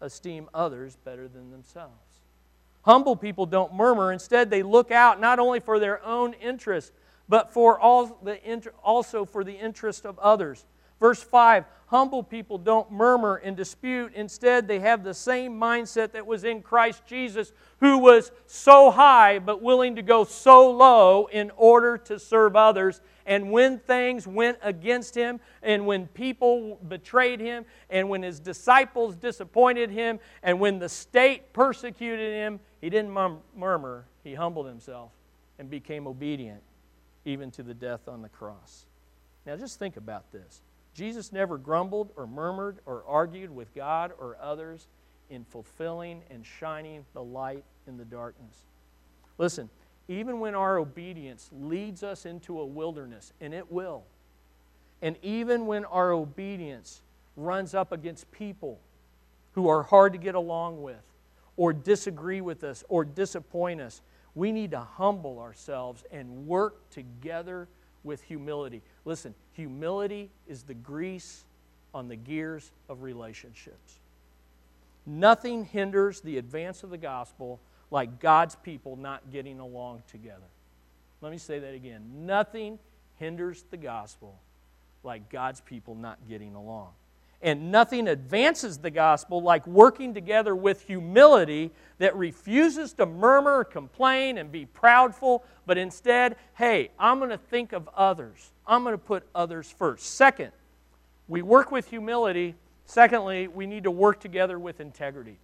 [0.01, 2.21] esteem others better than themselves.
[2.83, 4.13] Humble people don't murmur.
[4.13, 6.93] Instead, they look out not only for their own interest,
[7.29, 10.65] but for all the, also for the interest of others.
[11.01, 14.13] Verse 5 Humble people don't murmur and dispute.
[14.15, 19.39] Instead, they have the same mindset that was in Christ Jesus, who was so high
[19.39, 23.01] but willing to go so low in order to serve others.
[23.29, 29.17] And when things went against him, and when people betrayed him, and when his disciples
[29.17, 33.13] disappointed him, and when the state persecuted him, he didn't
[33.55, 34.07] murmur.
[34.25, 35.13] He humbled himself
[35.59, 36.63] and became obedient,
[37.27, 38.87] even to the death on the cross.
[39.45, 40.63] Now, just think about this.
[40.95, 44.89] Jesus never grumbled or murmured or argued with God or others
[45.29, 48.57] in fulfilling and shining the light in the darkness.
[49.37, 49.69] Listen,
[50.09, 54.05] even when our obedience leads us into a wilderness, and it will,
[55.03, 57.03] and even when our obedience
[57.37, 58.81] runs up against people
[59.53, 61.03] who are hard to get along with,
[61.57, 64.01] or disagree with us, or disappoint us,
[64.35, 67.69] we need to humble ourselves and work together
[68.05, 68.83] with humility.
[69.05, 71.45] Listen, humility is the grease
[71.93, 73.99] on the gears of relationships.
[75.05, 77.59] Nothing hinders the advance of the gospel
[77.91, 80.49] like God's people not getting along together.
[81.21, 82.27] Let me say that again.
[82.27, 82.79] Nothing
[83.17, 84.39] hinders the gospel
[85.03, 86.91] like God's people not getting along.
[87.41, 94.39] And nothing advances the gospel like working together with humility that refuses to murmur, complain,
[94.39, 98.51] and be proudful, but instead, hey, I'm going to think of others.
[98.67, 100.17] I'm going to put others first.
[100.17, 100.51] Second,
[101.29, 102.57] we work with humility.
[102.87, 105.39] Secondly, we need to work together with integrity.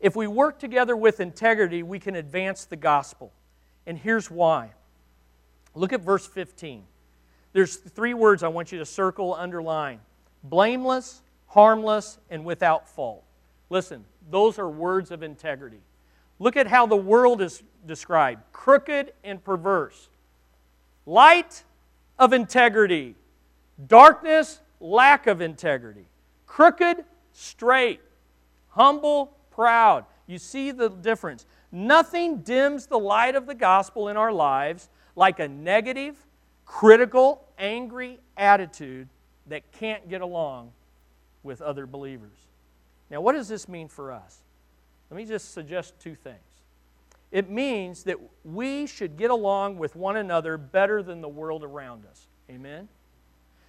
[0.00, 3.32] If we work together with integrity, we can advance the gospel.
[3.86, 4.72] And here's why.
[5.74, 6.84] Look at verse 15.
[7.52, 10.00] There's three words I want you to circle, underline
[10.44, 13.24] blameless, harmless, and without fault.
[13.70, 15.80] Listen, those are words of integrity.
[16.38, 20.08] Look at how the world is described crooked and perverse.
[21.06, 21.64] Light
[22.18, 23.14] of integrity,
[23.86, 26.06] darkness, lack of integrity.
[26.46, 28.00] Crooked, straight.
[28.68, 30.04] Humble, proud.
[30.28, 31.44] You see the difference.
[31.72, 36.14] Nothing dims the light of the gospel in our lives like a negative,
[36.64, 39.08] critical, angry attitude
[39.48, 40.70] that can't get along
[41.42, 42.36] with other believers.
[43.10, 44.38] Now, what does this mean for us?
[45.10, 46.36] Let me just suggest two things.
[47.32, 52.06] It means that we should get along with one another better than the world around
[52.06, 52.28] us.
[52.48, 52.86] Amen?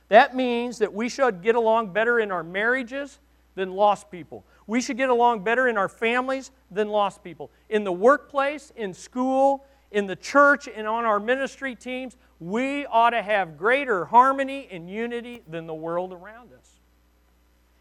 [0.10, 3.18] That means that we should get along better in our marriages
[3.56, 4.46] than lost people.
[4.70, 7.50] We should get along better in our families than lost people.
[7.70, 13.10] In the workplace, in school, in the church, and on our ministry teams, we ought
[13.10, 16.70] to have greater harmony and unity than the world around us.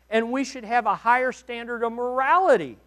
[0.09, 2.79] And we should have a higher standard of morality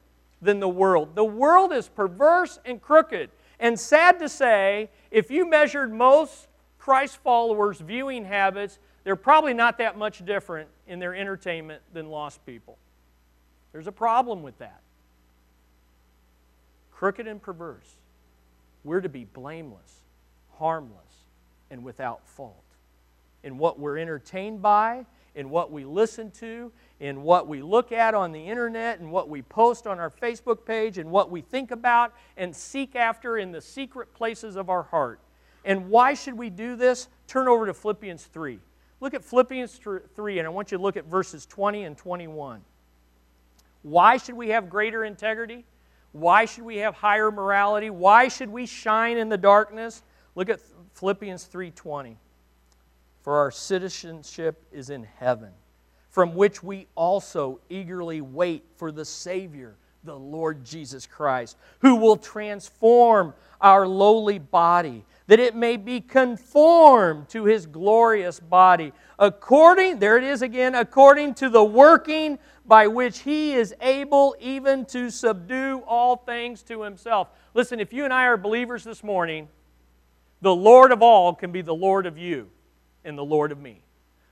[0.42, 1.14] than the world.
[1.14, 3.30] The world is perverse and crooked.
[3.60, 6.48] And sad to say, if you measured most
[6.80, 12.44] Christ followers' viewing habits, they're probably not that much different in their entertainment than lost
[12.48, 12.80] people.
[13.72, 14.82] There's a problem with that.
[16.92, 17.96] Crooked and perverse.
[18.84, 19.96] We're to be blameless,
[20.58, 20.98] harmless,
[21.70, 22.56] and without fault
[23.44, 25.06] in what we're entertained by,
[25.36, 29.30] in what we listen to, in what we look at on the internet, and what
[29.30, 33.52] we post on our Facebook page, and what we think about and seek after in
[33.52, 35.20] the secret places of our heart.
[35.64, 37.08] And why should we do this?
[37.28, 38.60] Turn over to Philippians 3.
[39.00, 39.80] Look at Philippians
[40.16, 42.62] 3, and I want you to look at verses 20 and 21.
[43.84, 45.66] Why should we have greater integrity?
[46.12, 47.90] Why should we have higher morality?
[47.90, 50.04] Why should we shine in the darkness?
[50.36, 50.60] Look at
[50.94, 52.18] Philippians 3:20.
[53.22, 55.54] For our citizenship is in heaven,
[56.10, 62.18] from which we also eagerly wait for the Savior, the Lord Jesus Christ, who will
[62.18, 70.18] transform our lowly body that it may be conformed to his glorious body according there
[70.18, 75.84] it is again according to the working by which he is able even to subdue
[75.88, 77.30] all things to himself.
[77.54, 79.48] Listen, if you and I are believers this morning,
[80.42, 82.50] the Lord of all can be the Lord of you
[83.04, 83.82] and the Lord of me.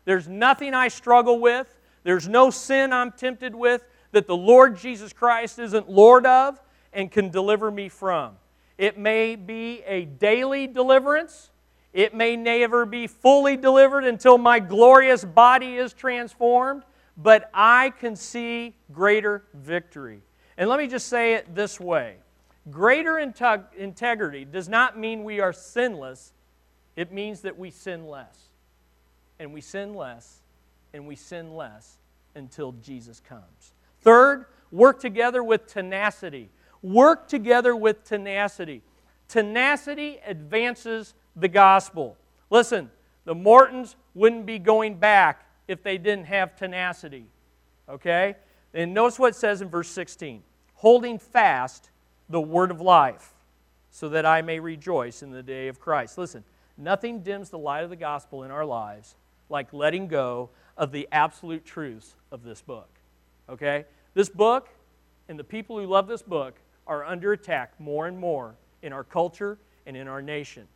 [0.05, 5.13] There's nothing I struggle with, there's no sin I'm tempted with that the Lord Jesus
[5.13, 6.59] Christ isn't Lord of
[6.93, 8.37] and can deliver me from.
[8.77, 11.51] It may be a daily deliverance.
[11.91, 16.83] It may never be fully delivered until my glorious body is transformed
[17.21, 20.21] but I can see greater victory.
[20.57, 22.15] And let me just say it this way
[22.71, 26.33] greater integ- integrity does not mean we are sinless,
[26.95, 28.45] it means that we sin less.
[29.39, 30.41] And we sin less,
[30.93, 31.97] and we sin less
[32.35, 33.73] until Jesus comes.
[34.01, 36.49] Third, work together with tenacity.
[36.81, 38.81] Work together with tenacity.
[39.29, 42.17] Tenacity advances the gospel.
[42.49, 42.91] Listen,
[43.25, 47.25] the Mortons wouldn't be going back if they didn't have tenacity.
[47.87, 48.35] Okay?
[48.73, 51.89] And notice what it says in verse 16 holding fast
[52.29, 53.33] the word of life,
[53.91, 56.17] so that I may rejoice in the day of Christ.
[56.17, 56.43] Listen,
[56.77, 59.15] nothing dims the light of the gospel in our lives
[59.49, 62.89] like letting go of the absolute truths of this book.
[63.49, 63.85] Okay?
[64.13, 64.69] This book
[65.27, 66.55] and the people who love this book
[66.87, 70.67] are under attack more and more in our culture and in our nation.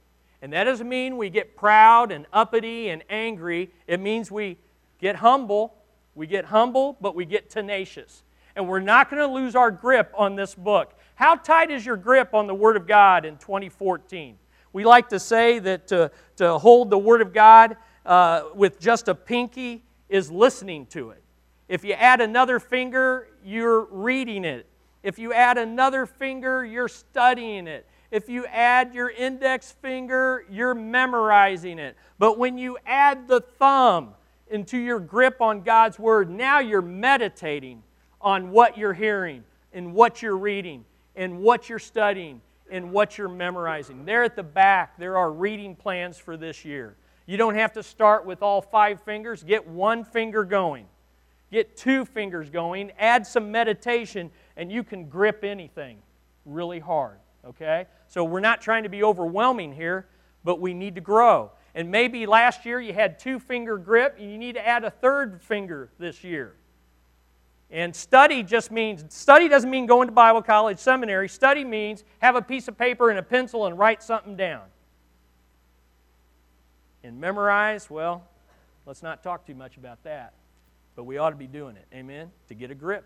[0.41, 3.71] And that doesn't mean we get proud and uppity and angry.
[3.87, 4.57] It means we
[5.03, 5.75] get humble.
[6.15, 8.23] We get humble, but we get tenacious.
[8.55, 10.93] And we're not going to lose our grip on this book.
[11.15, 14.37] How tight is your grip on the Word of God in 2014?
[14.71, 17.75] We like to say that to, to hold the Word of God
[18.05, 21.21] uh, with just a pinky is listening to it.
[21.67, 24.67] If you add another finger, you're reading it.
[25.01, 27.85] If you add another finger, you're studying it.
[28.09, 31.97] If you add your index finger, you're memorizing it.
[32.19, 34.13] But when you add the thumb,
[34.49, 37.83] into your grip on God's Word, now you're meditating
[38.21, 40.85] on what you're hearing and what you're reading
[41.15, 42.41] and what you're studying
[42.71, 44.05] and what you're memorizing.
[44.05, 46.95] There at the back, there are reading plans for this year.
[47.25, 49.43] You don't have to start with all five fingers.
[49.43, 50.87] Get one finger going.
[51.51, 52.91] Get two fingers going.
[52.97, 55.99] Add some meditation, and you can grip anything
[56.45, 57.19] really hard.
[57.45, 57.85] Okay?
[58.07, 60.07] So we're not trying to be overwhelming here,
[60.43, 61.51] but we need to grow.
[61.75, 64.91] And maybe last year you had two finger grip, and you need to add a
[64.91, 66.53] third finger this year.
[67.71, 71.27] And study just means, study doesn't mean going to Bible college, seminary.
[71.27, 74.61] Study means have a piece of paper and a pencil and write something down.
[77.03, 78.23] And memorize, well,
[78.85, 80.33] let's not talk too much about that.
[80.95, 82.29] But we ought to be doing it, amen?
[82.49, 83.05] To get a grip,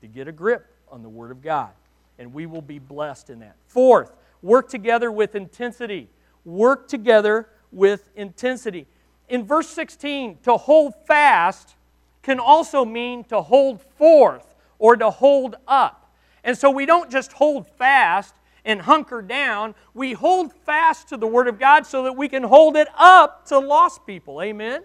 [0.00, 1.70] to get a grip on the Word of God.
[2.18, 3.54] And we will be blessed in that.
[3.68, 4.10] Fourth,
[4.42, 6.08] work together with intensity.
[6.44, 8.86] Work together with intensity.
[9.28, 11.74] In verse 16, to hold fast
[12.22, 16.12] can also mean to hold forth or to hold up.
[16.44, 21.26] And so we don't just hold fast and hunker down, we hold fast to the
[21.26, 24.42] Word of God so that we can hold it up to lost people.
[24.42, 24.82] Amen?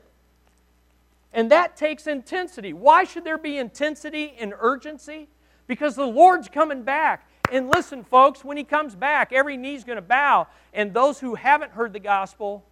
[1.33, 2.71] And that takes intensity.
[2.71, 5.27] Why should there be intensity and urgency?
[5.67, 7.27] Because the Lord's coming back.
[7.51, 11.35] And listen, folks, when He comes back, every knee's going to bow, and those who
[11.35, 12.63] haven't heard the gospel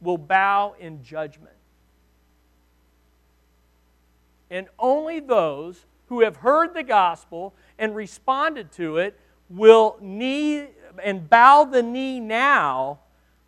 [0.00, 1.54] will bow in judgment.
[4.50, 10.66] And only those who have heard the gospel and responded to it will knee
[11.02, 12.98] and bow the knee now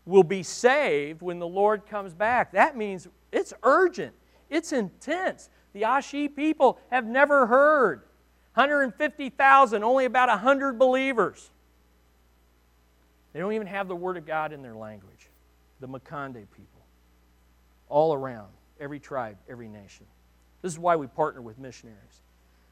[0.05, 2.53] will be saved when the Lord comes back.
[2.53, 4.14] That means it's urgent,
[4.48, 5.50] it's intense.
[5.72, 8.03] The Ashi people have never heard.
[8.55, 11.50] 150,000, only about 100 believers.
[13.32, 15.12] They don't even have the Word of God in their language.
[15.83, 16.87] The Makande people,
[17.89, 20.07] all around, every tribe, every nation.
[20.62, 22.22] This is why we partner with missionaries.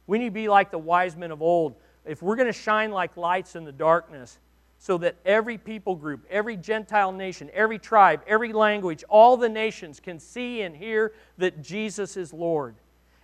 [0.07, 1.75] We need to be like the wise men of old.
[2.07, 4.39] If we're going to shine like lights in the darkness,
[4.79, 9.99] so that every people group, every Gentile nation, every tribe, every language, all the nations
[9.99, 12.77] can see and hear that Jesus is Lord.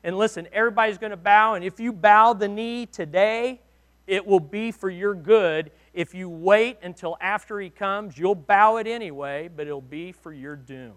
[0.02, 3.60] And listen, everybody's going to bow, and if you bow the knee today,
[4.08, 5.70] it will be for your good.
[5.96, 10.32] If you wait until after He comes, you'll bow it anyway, but it'll be for
[10.32, 10.92] your doom.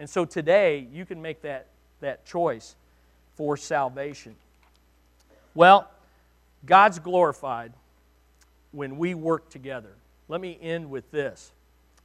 [0.00, 1.66] And so today, you can make that
[2.00, 2.76] that choice
[3.36, 4.34] for salvation.
[5.54, 5.90] Well,
[6.66, 7.72] God's glorified
[8.72, 9.92] when we work together.
[10.28, 11.52] Let me end with this.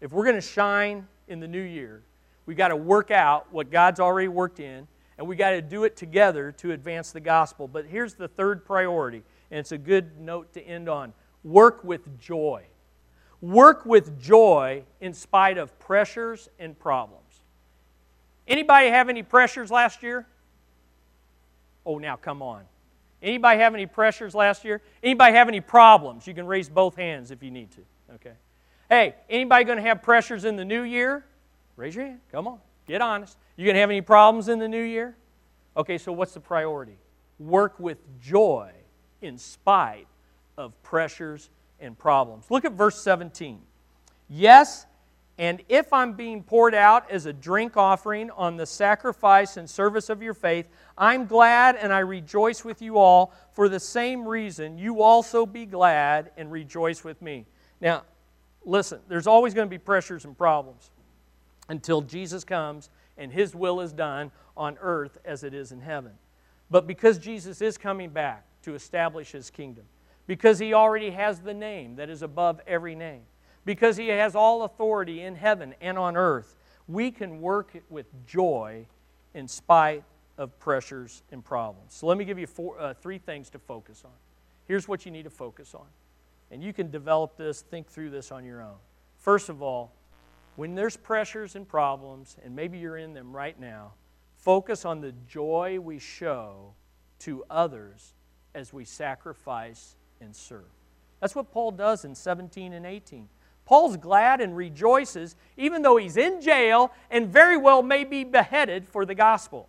[0.01, 2.01] If we're going to shine in the new year,
[2.45, 4.87] we've got to work out what God's already worked in,
[5.17, 7.67] and we've got to do it together to advance the gospel.
[7.67, 11.13] But here's the third priority, and it's a good note to end on
[11.45, 12.63] work with joy.
[13.39, 17.21] Work with joy in spite of pressures and problems.
[18.47, 20.25] Anybody have any pressures last year?
[21.85, 22.63] Oh, now come on.
[23.21, 24.81] Anybody have any pressures last year?
[25.01, 26.27] Anybody have any problems?
[26.27, 27.81] You can raise both hands if you need to.
[28.15, 28.33] Okay.
[28.89, 31.25] Hey, anybody going to have pressures in the new year?
[31.75, 32.19] Raise your hand.
[32.31, 32.59] Come on.
[32.87, 33.37] Get honest.
[33.55, 35.15] You going to have any problems in the new year?
[35.77, 36.97] Okay, so what's the priority?
[37.39, 38.71] Work with joy
[39.21, 40.07] in spite
[40.57, 41.49] of pressures
[41.79, 42.45] and problems.
[42.49, 43.61] Look at verse 17.
[44.29, 44.85] Yes,
[45.37, 50.09] and if I'm being poured out as a drink offering on the sacrifice and service
[50.09, 53.33] of your faith, I'm glad and I rejoice with you all.
[53.51, 57.45] For the same reason, you also be glad and rejoice with me.
[57.81, 58.03] Now,
[58.63, 60.89] listen, there's always going to be pressures and problems
[61.67, 66.13] until Jesus comes and his will is done on earth as it is in heaven.
[66.69, 69.85] But because Jesus is coming back to establish his kingdom,
[70.27, 73.23] because he already has the name that is above every name,
[73.65, 76.55] because He has all authority in heaven and on earth,
[76.87, 78.85] we can work with joy
[79.33, 80.03] in spite
[80.37, 81.93] of pressures and problems.
[81.93, 84.11] So let me give you four, uh, three things to focus on.
[84.67, 85.87] Here's what you need to focus on.
[86.51, 88.77] And you can develop this, think through this on your own.
[89.17, 89.91] First of all,
[90.55, 93.93] when there's pressures and problems, and maybe you're in them right now,
[94.37, 96.73] focus on the joy we show
[97.19, 98.13] to others
[98.53, 100.65] as we sacrifice and serve.
[101.19, 103.27] That's what Paul does in 17 and 18.
[103.65, 108.87] Paul's glad and rejoices, even though he's in jail and very well may be beheaded
[108.87, 109.67] for the gospel.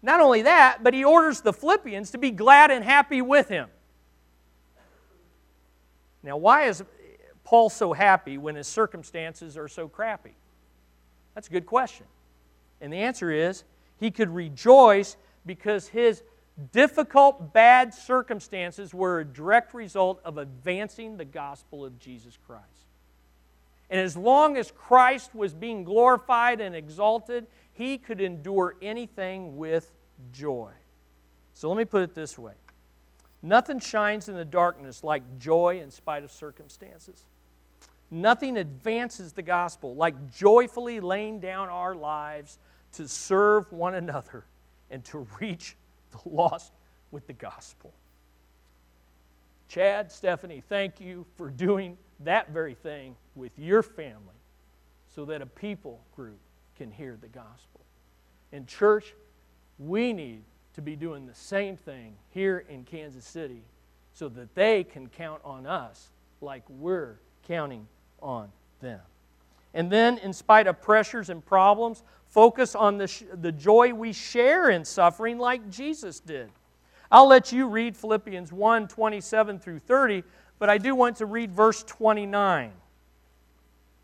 [0.00, 3.68] Not only that, but he orders the Philippians to be glad and happy with him.
[6.22, 6.82] Now, why is
[7.44, 10.34] Paul so happy when his circumstances are so crappy?
[11.34, 12.06] That's a good question.
[12.80, 13.64] And the answer is
[13.98, 16.22] he could rejoice because his
[16.72, 22.64] difficult, bad circumstances were a direct result of advancing the gospel of Jesus Christ.
[23.90, 29.90] And as long as Christ was being glorified and exalted, he could endure anything with
[30.32, 30.70] joy.
[31.54, 32.52] So let me put it this way
[33.42, 37.24] Nothing shines in the darkness like joy in spite of circumstances.
[38.10, 42.58] Nothing advances the gospel like joyfully laying down our lives
[42.92, 44.44] to serve one another
[44.90, 45.76] and to reach
[46.10, 46.72] the lost
[47.10, 47.92] with the gospel.
[49.68, 54.34] Chad, Stephanie, thank you for doing that very thing with your family
[55.14, 56.38] so that a people group
[56.76, 57.80] can hear the gospel.
[58.52, 59.14] In church,
[59.78, 60.42] we need
[60.74, 63.62] to be doing the same thing here in Kansas City
[64.14, 66.08] so that they can count on us
[66.40, 67.86] like we're counting
[68.20, 68.50] on
[68.80, 69.00] them.
[69.74, 74.12] And then, in spite of pressures and problems, focus on the, sh- the joy we
[74.12, 76.50] share in suffering like Jesus did.
[77.10, 80.24] I'll let you read Philippians 1 27 through 30,
[80.58, 82.72] but I do want to read verse 29.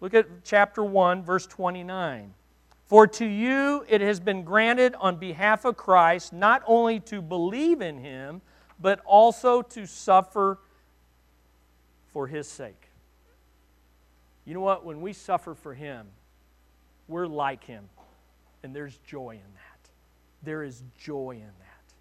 [0.00, 2.32] Look at chapter 1, verse 29.
[2.86, 7.80] For to you it has been granted on behalf of Christ not only to believe
[7.80, 8.42] in him,
[8.78, 10.58] but also to suffer
[12.12, 12.83] for his sake.
[14.44, 14.84] You know what?
[14.84, 16.06] When we suffer for Him,
[17.08, 17.88] we're like Him.
[18.62, 19.90] And there's joy in that.
[20.42, 21.94] There is joy in that.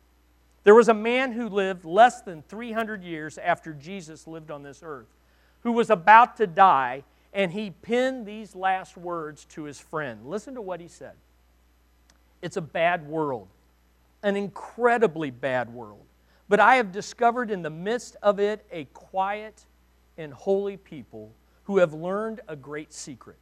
[0.63, 4.81] There was a man who lived less than 300 years after Jesus lived on this
[4.83, 5.07] earth
[5.61, 10.25] who was about to die, and he penned these last words to his friend.
[10.25, 11.13] Listen to what he said
[12.41, 13.47] It's a bad world,
[14.21, 16.05] an incredibly bad world.
[16.49, 19.65] But I have discovered in the midst of it a quiet
[20.17, 21.31] and holy people
[21.63, 23.37] who have learned a great secret.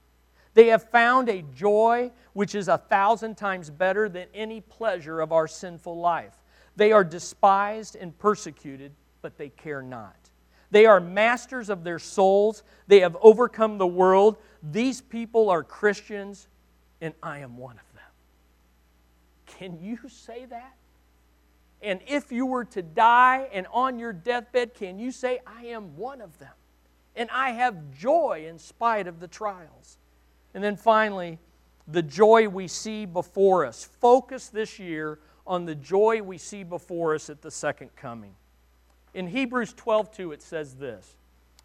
[0.54, 5.32] They have found a joy which is a thousand times better than any pleasure of
[5.32, 6.36] our sinful life.
[6.76, 8.92] They are despised and persecuted,
[9.22, 10.16] but they care not.
[10.72, 12.64] They are masters of their souls.
[12.88, 14.38] They have overcome the world.
[14.64, 16.48] These people are Christians,
[17.02, 18.04] and I am one of them.
[19.58, 20.76] Can you say that?
[21.82, 25.98] And if you were to die and on your deathbed, can you say, I am
[25.98, 26.54] one of them?
[27.16, 29.98] And I have joy in spite of the trials.
[30.54, 31.40] And then finally,
[31.88, 33.84] the joy we see before us.
[33.84, 38.36] Focus this year on the joy we see before us at the second coming.
[39.14, 41.18] In Hebrews 12:2 it says this,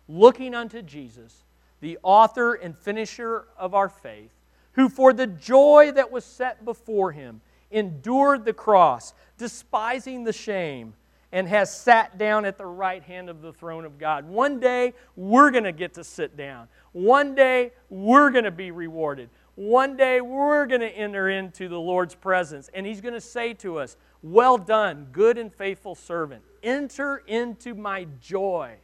[0.08, 1.44] looking unto Jesus,
[1.80, 4.32] the author and finisher of our faith,
[4.72, 7.40] who for the joy that was set before him
[7.70, 10.94] endured the cross, despising the shame,
[11.32, 14.26] and has sat down at the right hand of the throne of God.
[14.26, 16.68] One day, we're going to get to sit down.
[16.92, 19.28] One day, we're going to be rewarded.
[19.56, 23.54] One day, we're going to enter into the Lord's presence, and He's going to say
[23.54, 26.42] to us, Well done, good and faithful servant.
[26.62, 28.74] Enter into my joy.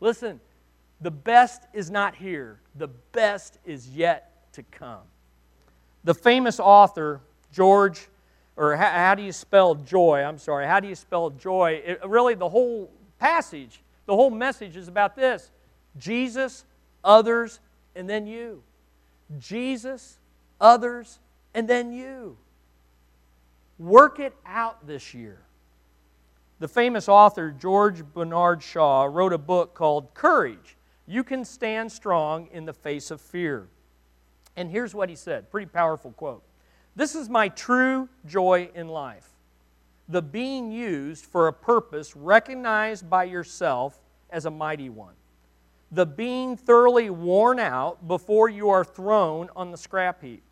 [0.00, 0.40] Listen,
[1.00, 5.02] the best is not here, the best is yet to come.
[6.04, 7.20] The famous author,
[7.52, 8.08] George
[8.58, 10.22] or how, how, do you spell joy?
[10.22, 11.80] I'm sorry, how do you spell joy?
[11.84, 12.90] It, really, the whole
[13.20, 15.50] passage, the whole message is about this
[15.96, 16.64] Jesus,
[17.04, 17.60] others,
[17.94, 18.62] and then you.
[19.38, 20.18] Jesus,
[20.60, 21.20] others,
[21.54, 22.36] and then you.
[23.78, 25.38] Work it out this year.
[26.58, 30.76] The famous author George Bernard Shaw wrote a book called Courage.
[31.06, 33.68] You can stand strong in the face of fear.
[34.56, 36.42] And here's what he said pretty powerful quote.
[36.98, 39.30] This is my true joy in life
[40.08, 45.14] the being used for a purpose recognized by yourself as a mighty one,
[45.92, 50.42] the being thoroughly worn out before you are thrown on the scrap heap,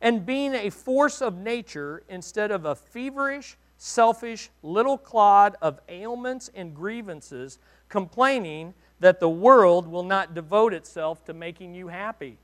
[0.00, 6.50] and being a force of nature instead of a feverish, selfish little clod of ailments
[6.54, 7.58] and grievances
[7.90, 12.38] complaining that the world will not devote itself to making you happy.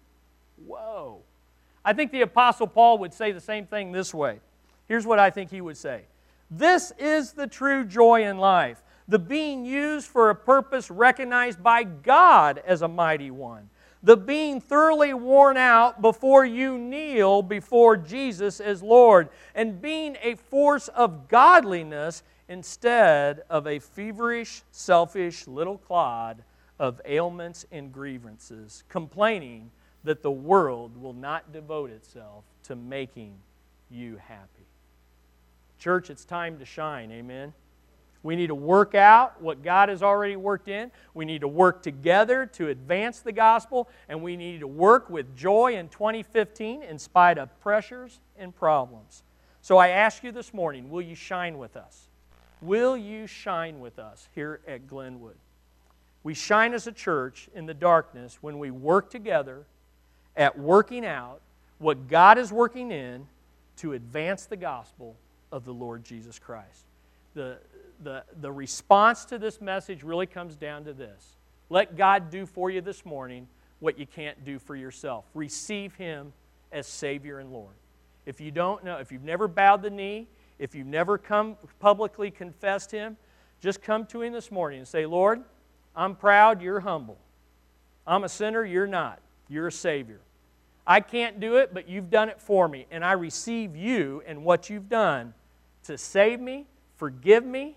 [0.67, 1.23] Whoa.
[1.87, 4.41] I think the Apostle Paul would say the same thing this way.
[4.89, 6.03] Here's what I think he would say
[6.51, 11.85] This is the true joy in life, the being used for a purpose recognized by
[11.85, 13.71] God as a mighty one,
[14.03, 20.35] the being thoroughly worn out before you kneel before Jesus as Lord, and being a
[20.35, 26.43] force of godliness instead of a feverish, selfish little clod
[26.81, 29.71] of ailments and grievances, complaining
[30.07, 33.35] that the world will not devote itself to making
[33.91, 34.67] you happy.
[35.79, 37.13] Church, it's time to shine.
[37.13, 37.53] Amen.
[38.23, 40.91] We need to work out what God has already worked in.
[41.15, 45.37] We need to work together to advance the gospel, and we need to work with
[45.37, 49.23] joy in 2015 in spite of pressures and problems.
[49.61, 52.09] So I ask you this morning will you shine with us?
[52.63, 55.37] Will you shine with us here at Glenwood?
[56.23, 59.67] We shine as a church in the darkness when we work together
[60.37, 61.41] at working out
[61.79, 63.27] what God is working in
[63.79, 65.17] to advance the gospel
[65.53, 66.85] of the Lord Jesus Christ.
[67.35, 67.59] The,
[68.03, 71.37] the, the response to this message really comes down to this
[71.69, 73.49] let God do for you this morning
[73.81, 75.25] what you can't do for yourself.
[75.35, 76.33] Receive Him
[76.71, 77.75] as Savior and Lord.
[78.25, 80.29] If you don't know, if you've never bowed the knee,
[80.59, 83.17] if you've never come publicly confessed Him,
[83.61, 85.43] just come to Him this morning and say, Lord,
[85.95, 87.19] I'm proud, you're humble.
[88.07, 89.21] I'm a sinner, you're not.
[89.49, 90.21] You're a Savior.
[90.87, 94.45] I can't do it, but you've done it for me, and I receive you and
[94.45, 95.35] what you've done
[95.85, 96.67] to save me,
[96.97, 97.77] forgive me,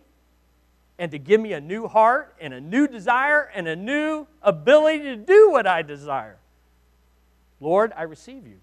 [1.00, 5.04] and to give me a new heart and a new desire and a new ability
[5.06, 6.38] to do what I desire.
[7.60, 8.58] Lord, I receive you.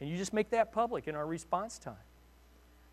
[0.00, 1.94] And you just make that public in our response time.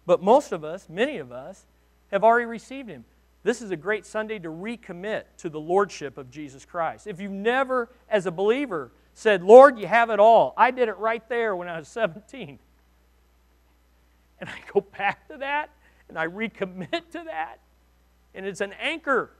[0.05, 1.65] But most of us, many of us,
[2.11, 3.05] have already received Him.
[3.43, 7.07] This is a great Sunday to recommit to the Lordship of Jesus Christ.
[7.07, 10.97] If you've never, as a believer, said, Lord, you have it all, I did it
[10.97, 12.59] right there when I was 17.
[14.39, 15.71] And I go back to that
[16.07, 17.59] and I recommit to that.
[18.35, 19.31] And it's an anchor,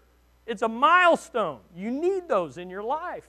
[0.47, 1.59] it's a milestone.
[1.75, 3.27] You need those in your life.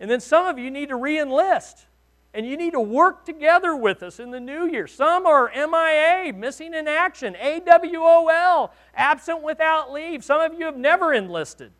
[0.00, 1.86] And then some of you need to re enlist.
[2.32, 4.86] And you need to work together with us in the new year.
[4.86, 10.22] Some are MIA, missing in action, AWOL, absent without leave.
[10.22, 11.72] Some of you have never enlisted.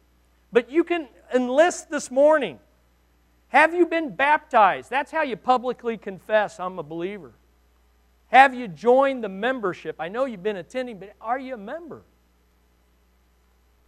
[0.53, 2.59] But you can enlist this morning.
[3.49, 4.91] Have you been baptized?
[4.91, 7.33] That's how you publicly confess, I'm a believer.
[8.29, 9.97] Have you joined the membership?
[9.99, 12.03] I know you've been attending, but are you a member?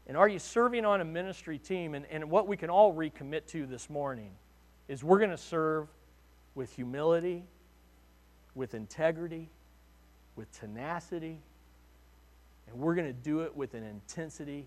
[0.06, 1.94] And are you serving on a ministry team?
[1.94, 4.30] And, and what we can all recommit to this morning
[4.86, 5.88] is we're going to serve
[6.54, 7.44] with humility,
[8.54, 9.50] with integrity,
[10.34, 11.40] with tenacity,
[12.68, 14.66] and we're going to do it with an intensity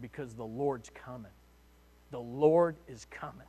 [0.00, 1.32] because the Lord's coming.
[2.10, 3.46] The Lord is coming.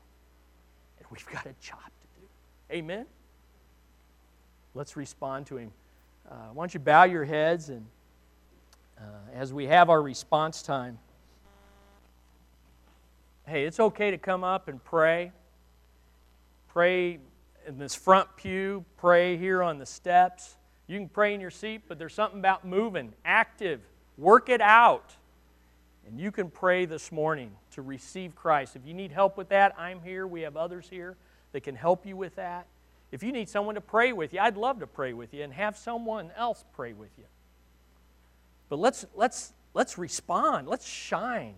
[1.12, 2.28] We've got a job to do.
[2.72, 3.06] Amen?
[4.74, 5.72] Let's respond to him.
[6.30, 7.86] Uh, why don't you bow your heads and
[9.00, 9.04] uh,
[9.34, 10.98] as we have our response time,
[13.48, 15.32] hey, it's okay to come up and pray.
[16.68, 17.20] Pray
[17.68, 20.58] in this front pew, pray here on the steps.
[20.88, 23.82] You can pray in your seat, but there's something about moving, active,
[24.18, 25.16] work it out.
[26.08, 28.76] And you can pray this morning to receive Christ.
[28.76, 30.26] If you need help with that, I'm here.
[30.26, 31.16] We have others here
[31.52, 32.66] that can help you with that.
[33.12, 35.54] If you need someone to pray with you, I'd love to pray with you and
[35.54, 37.26] have someone else pray with you.
[38.68, 41.54] But let's, let's, let's respond, let's shine.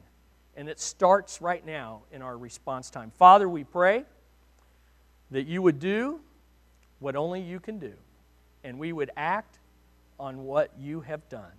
[0.58, 3.14] And it starts right now in our response time.
[3.18, 4.04] Father, we pray
[5.32, 6.20] that you would do
[7.00, 7.94] what only you can do,
[8.66, 9.58] and we would act
[10.20, 11.54] on what you have done,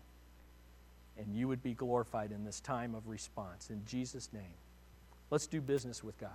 [1.21, 3.71] and you would be glorified in this time of response.
[3.71, 4.55] In Jesus' name,
[5.31, 6.31] let's do business with God.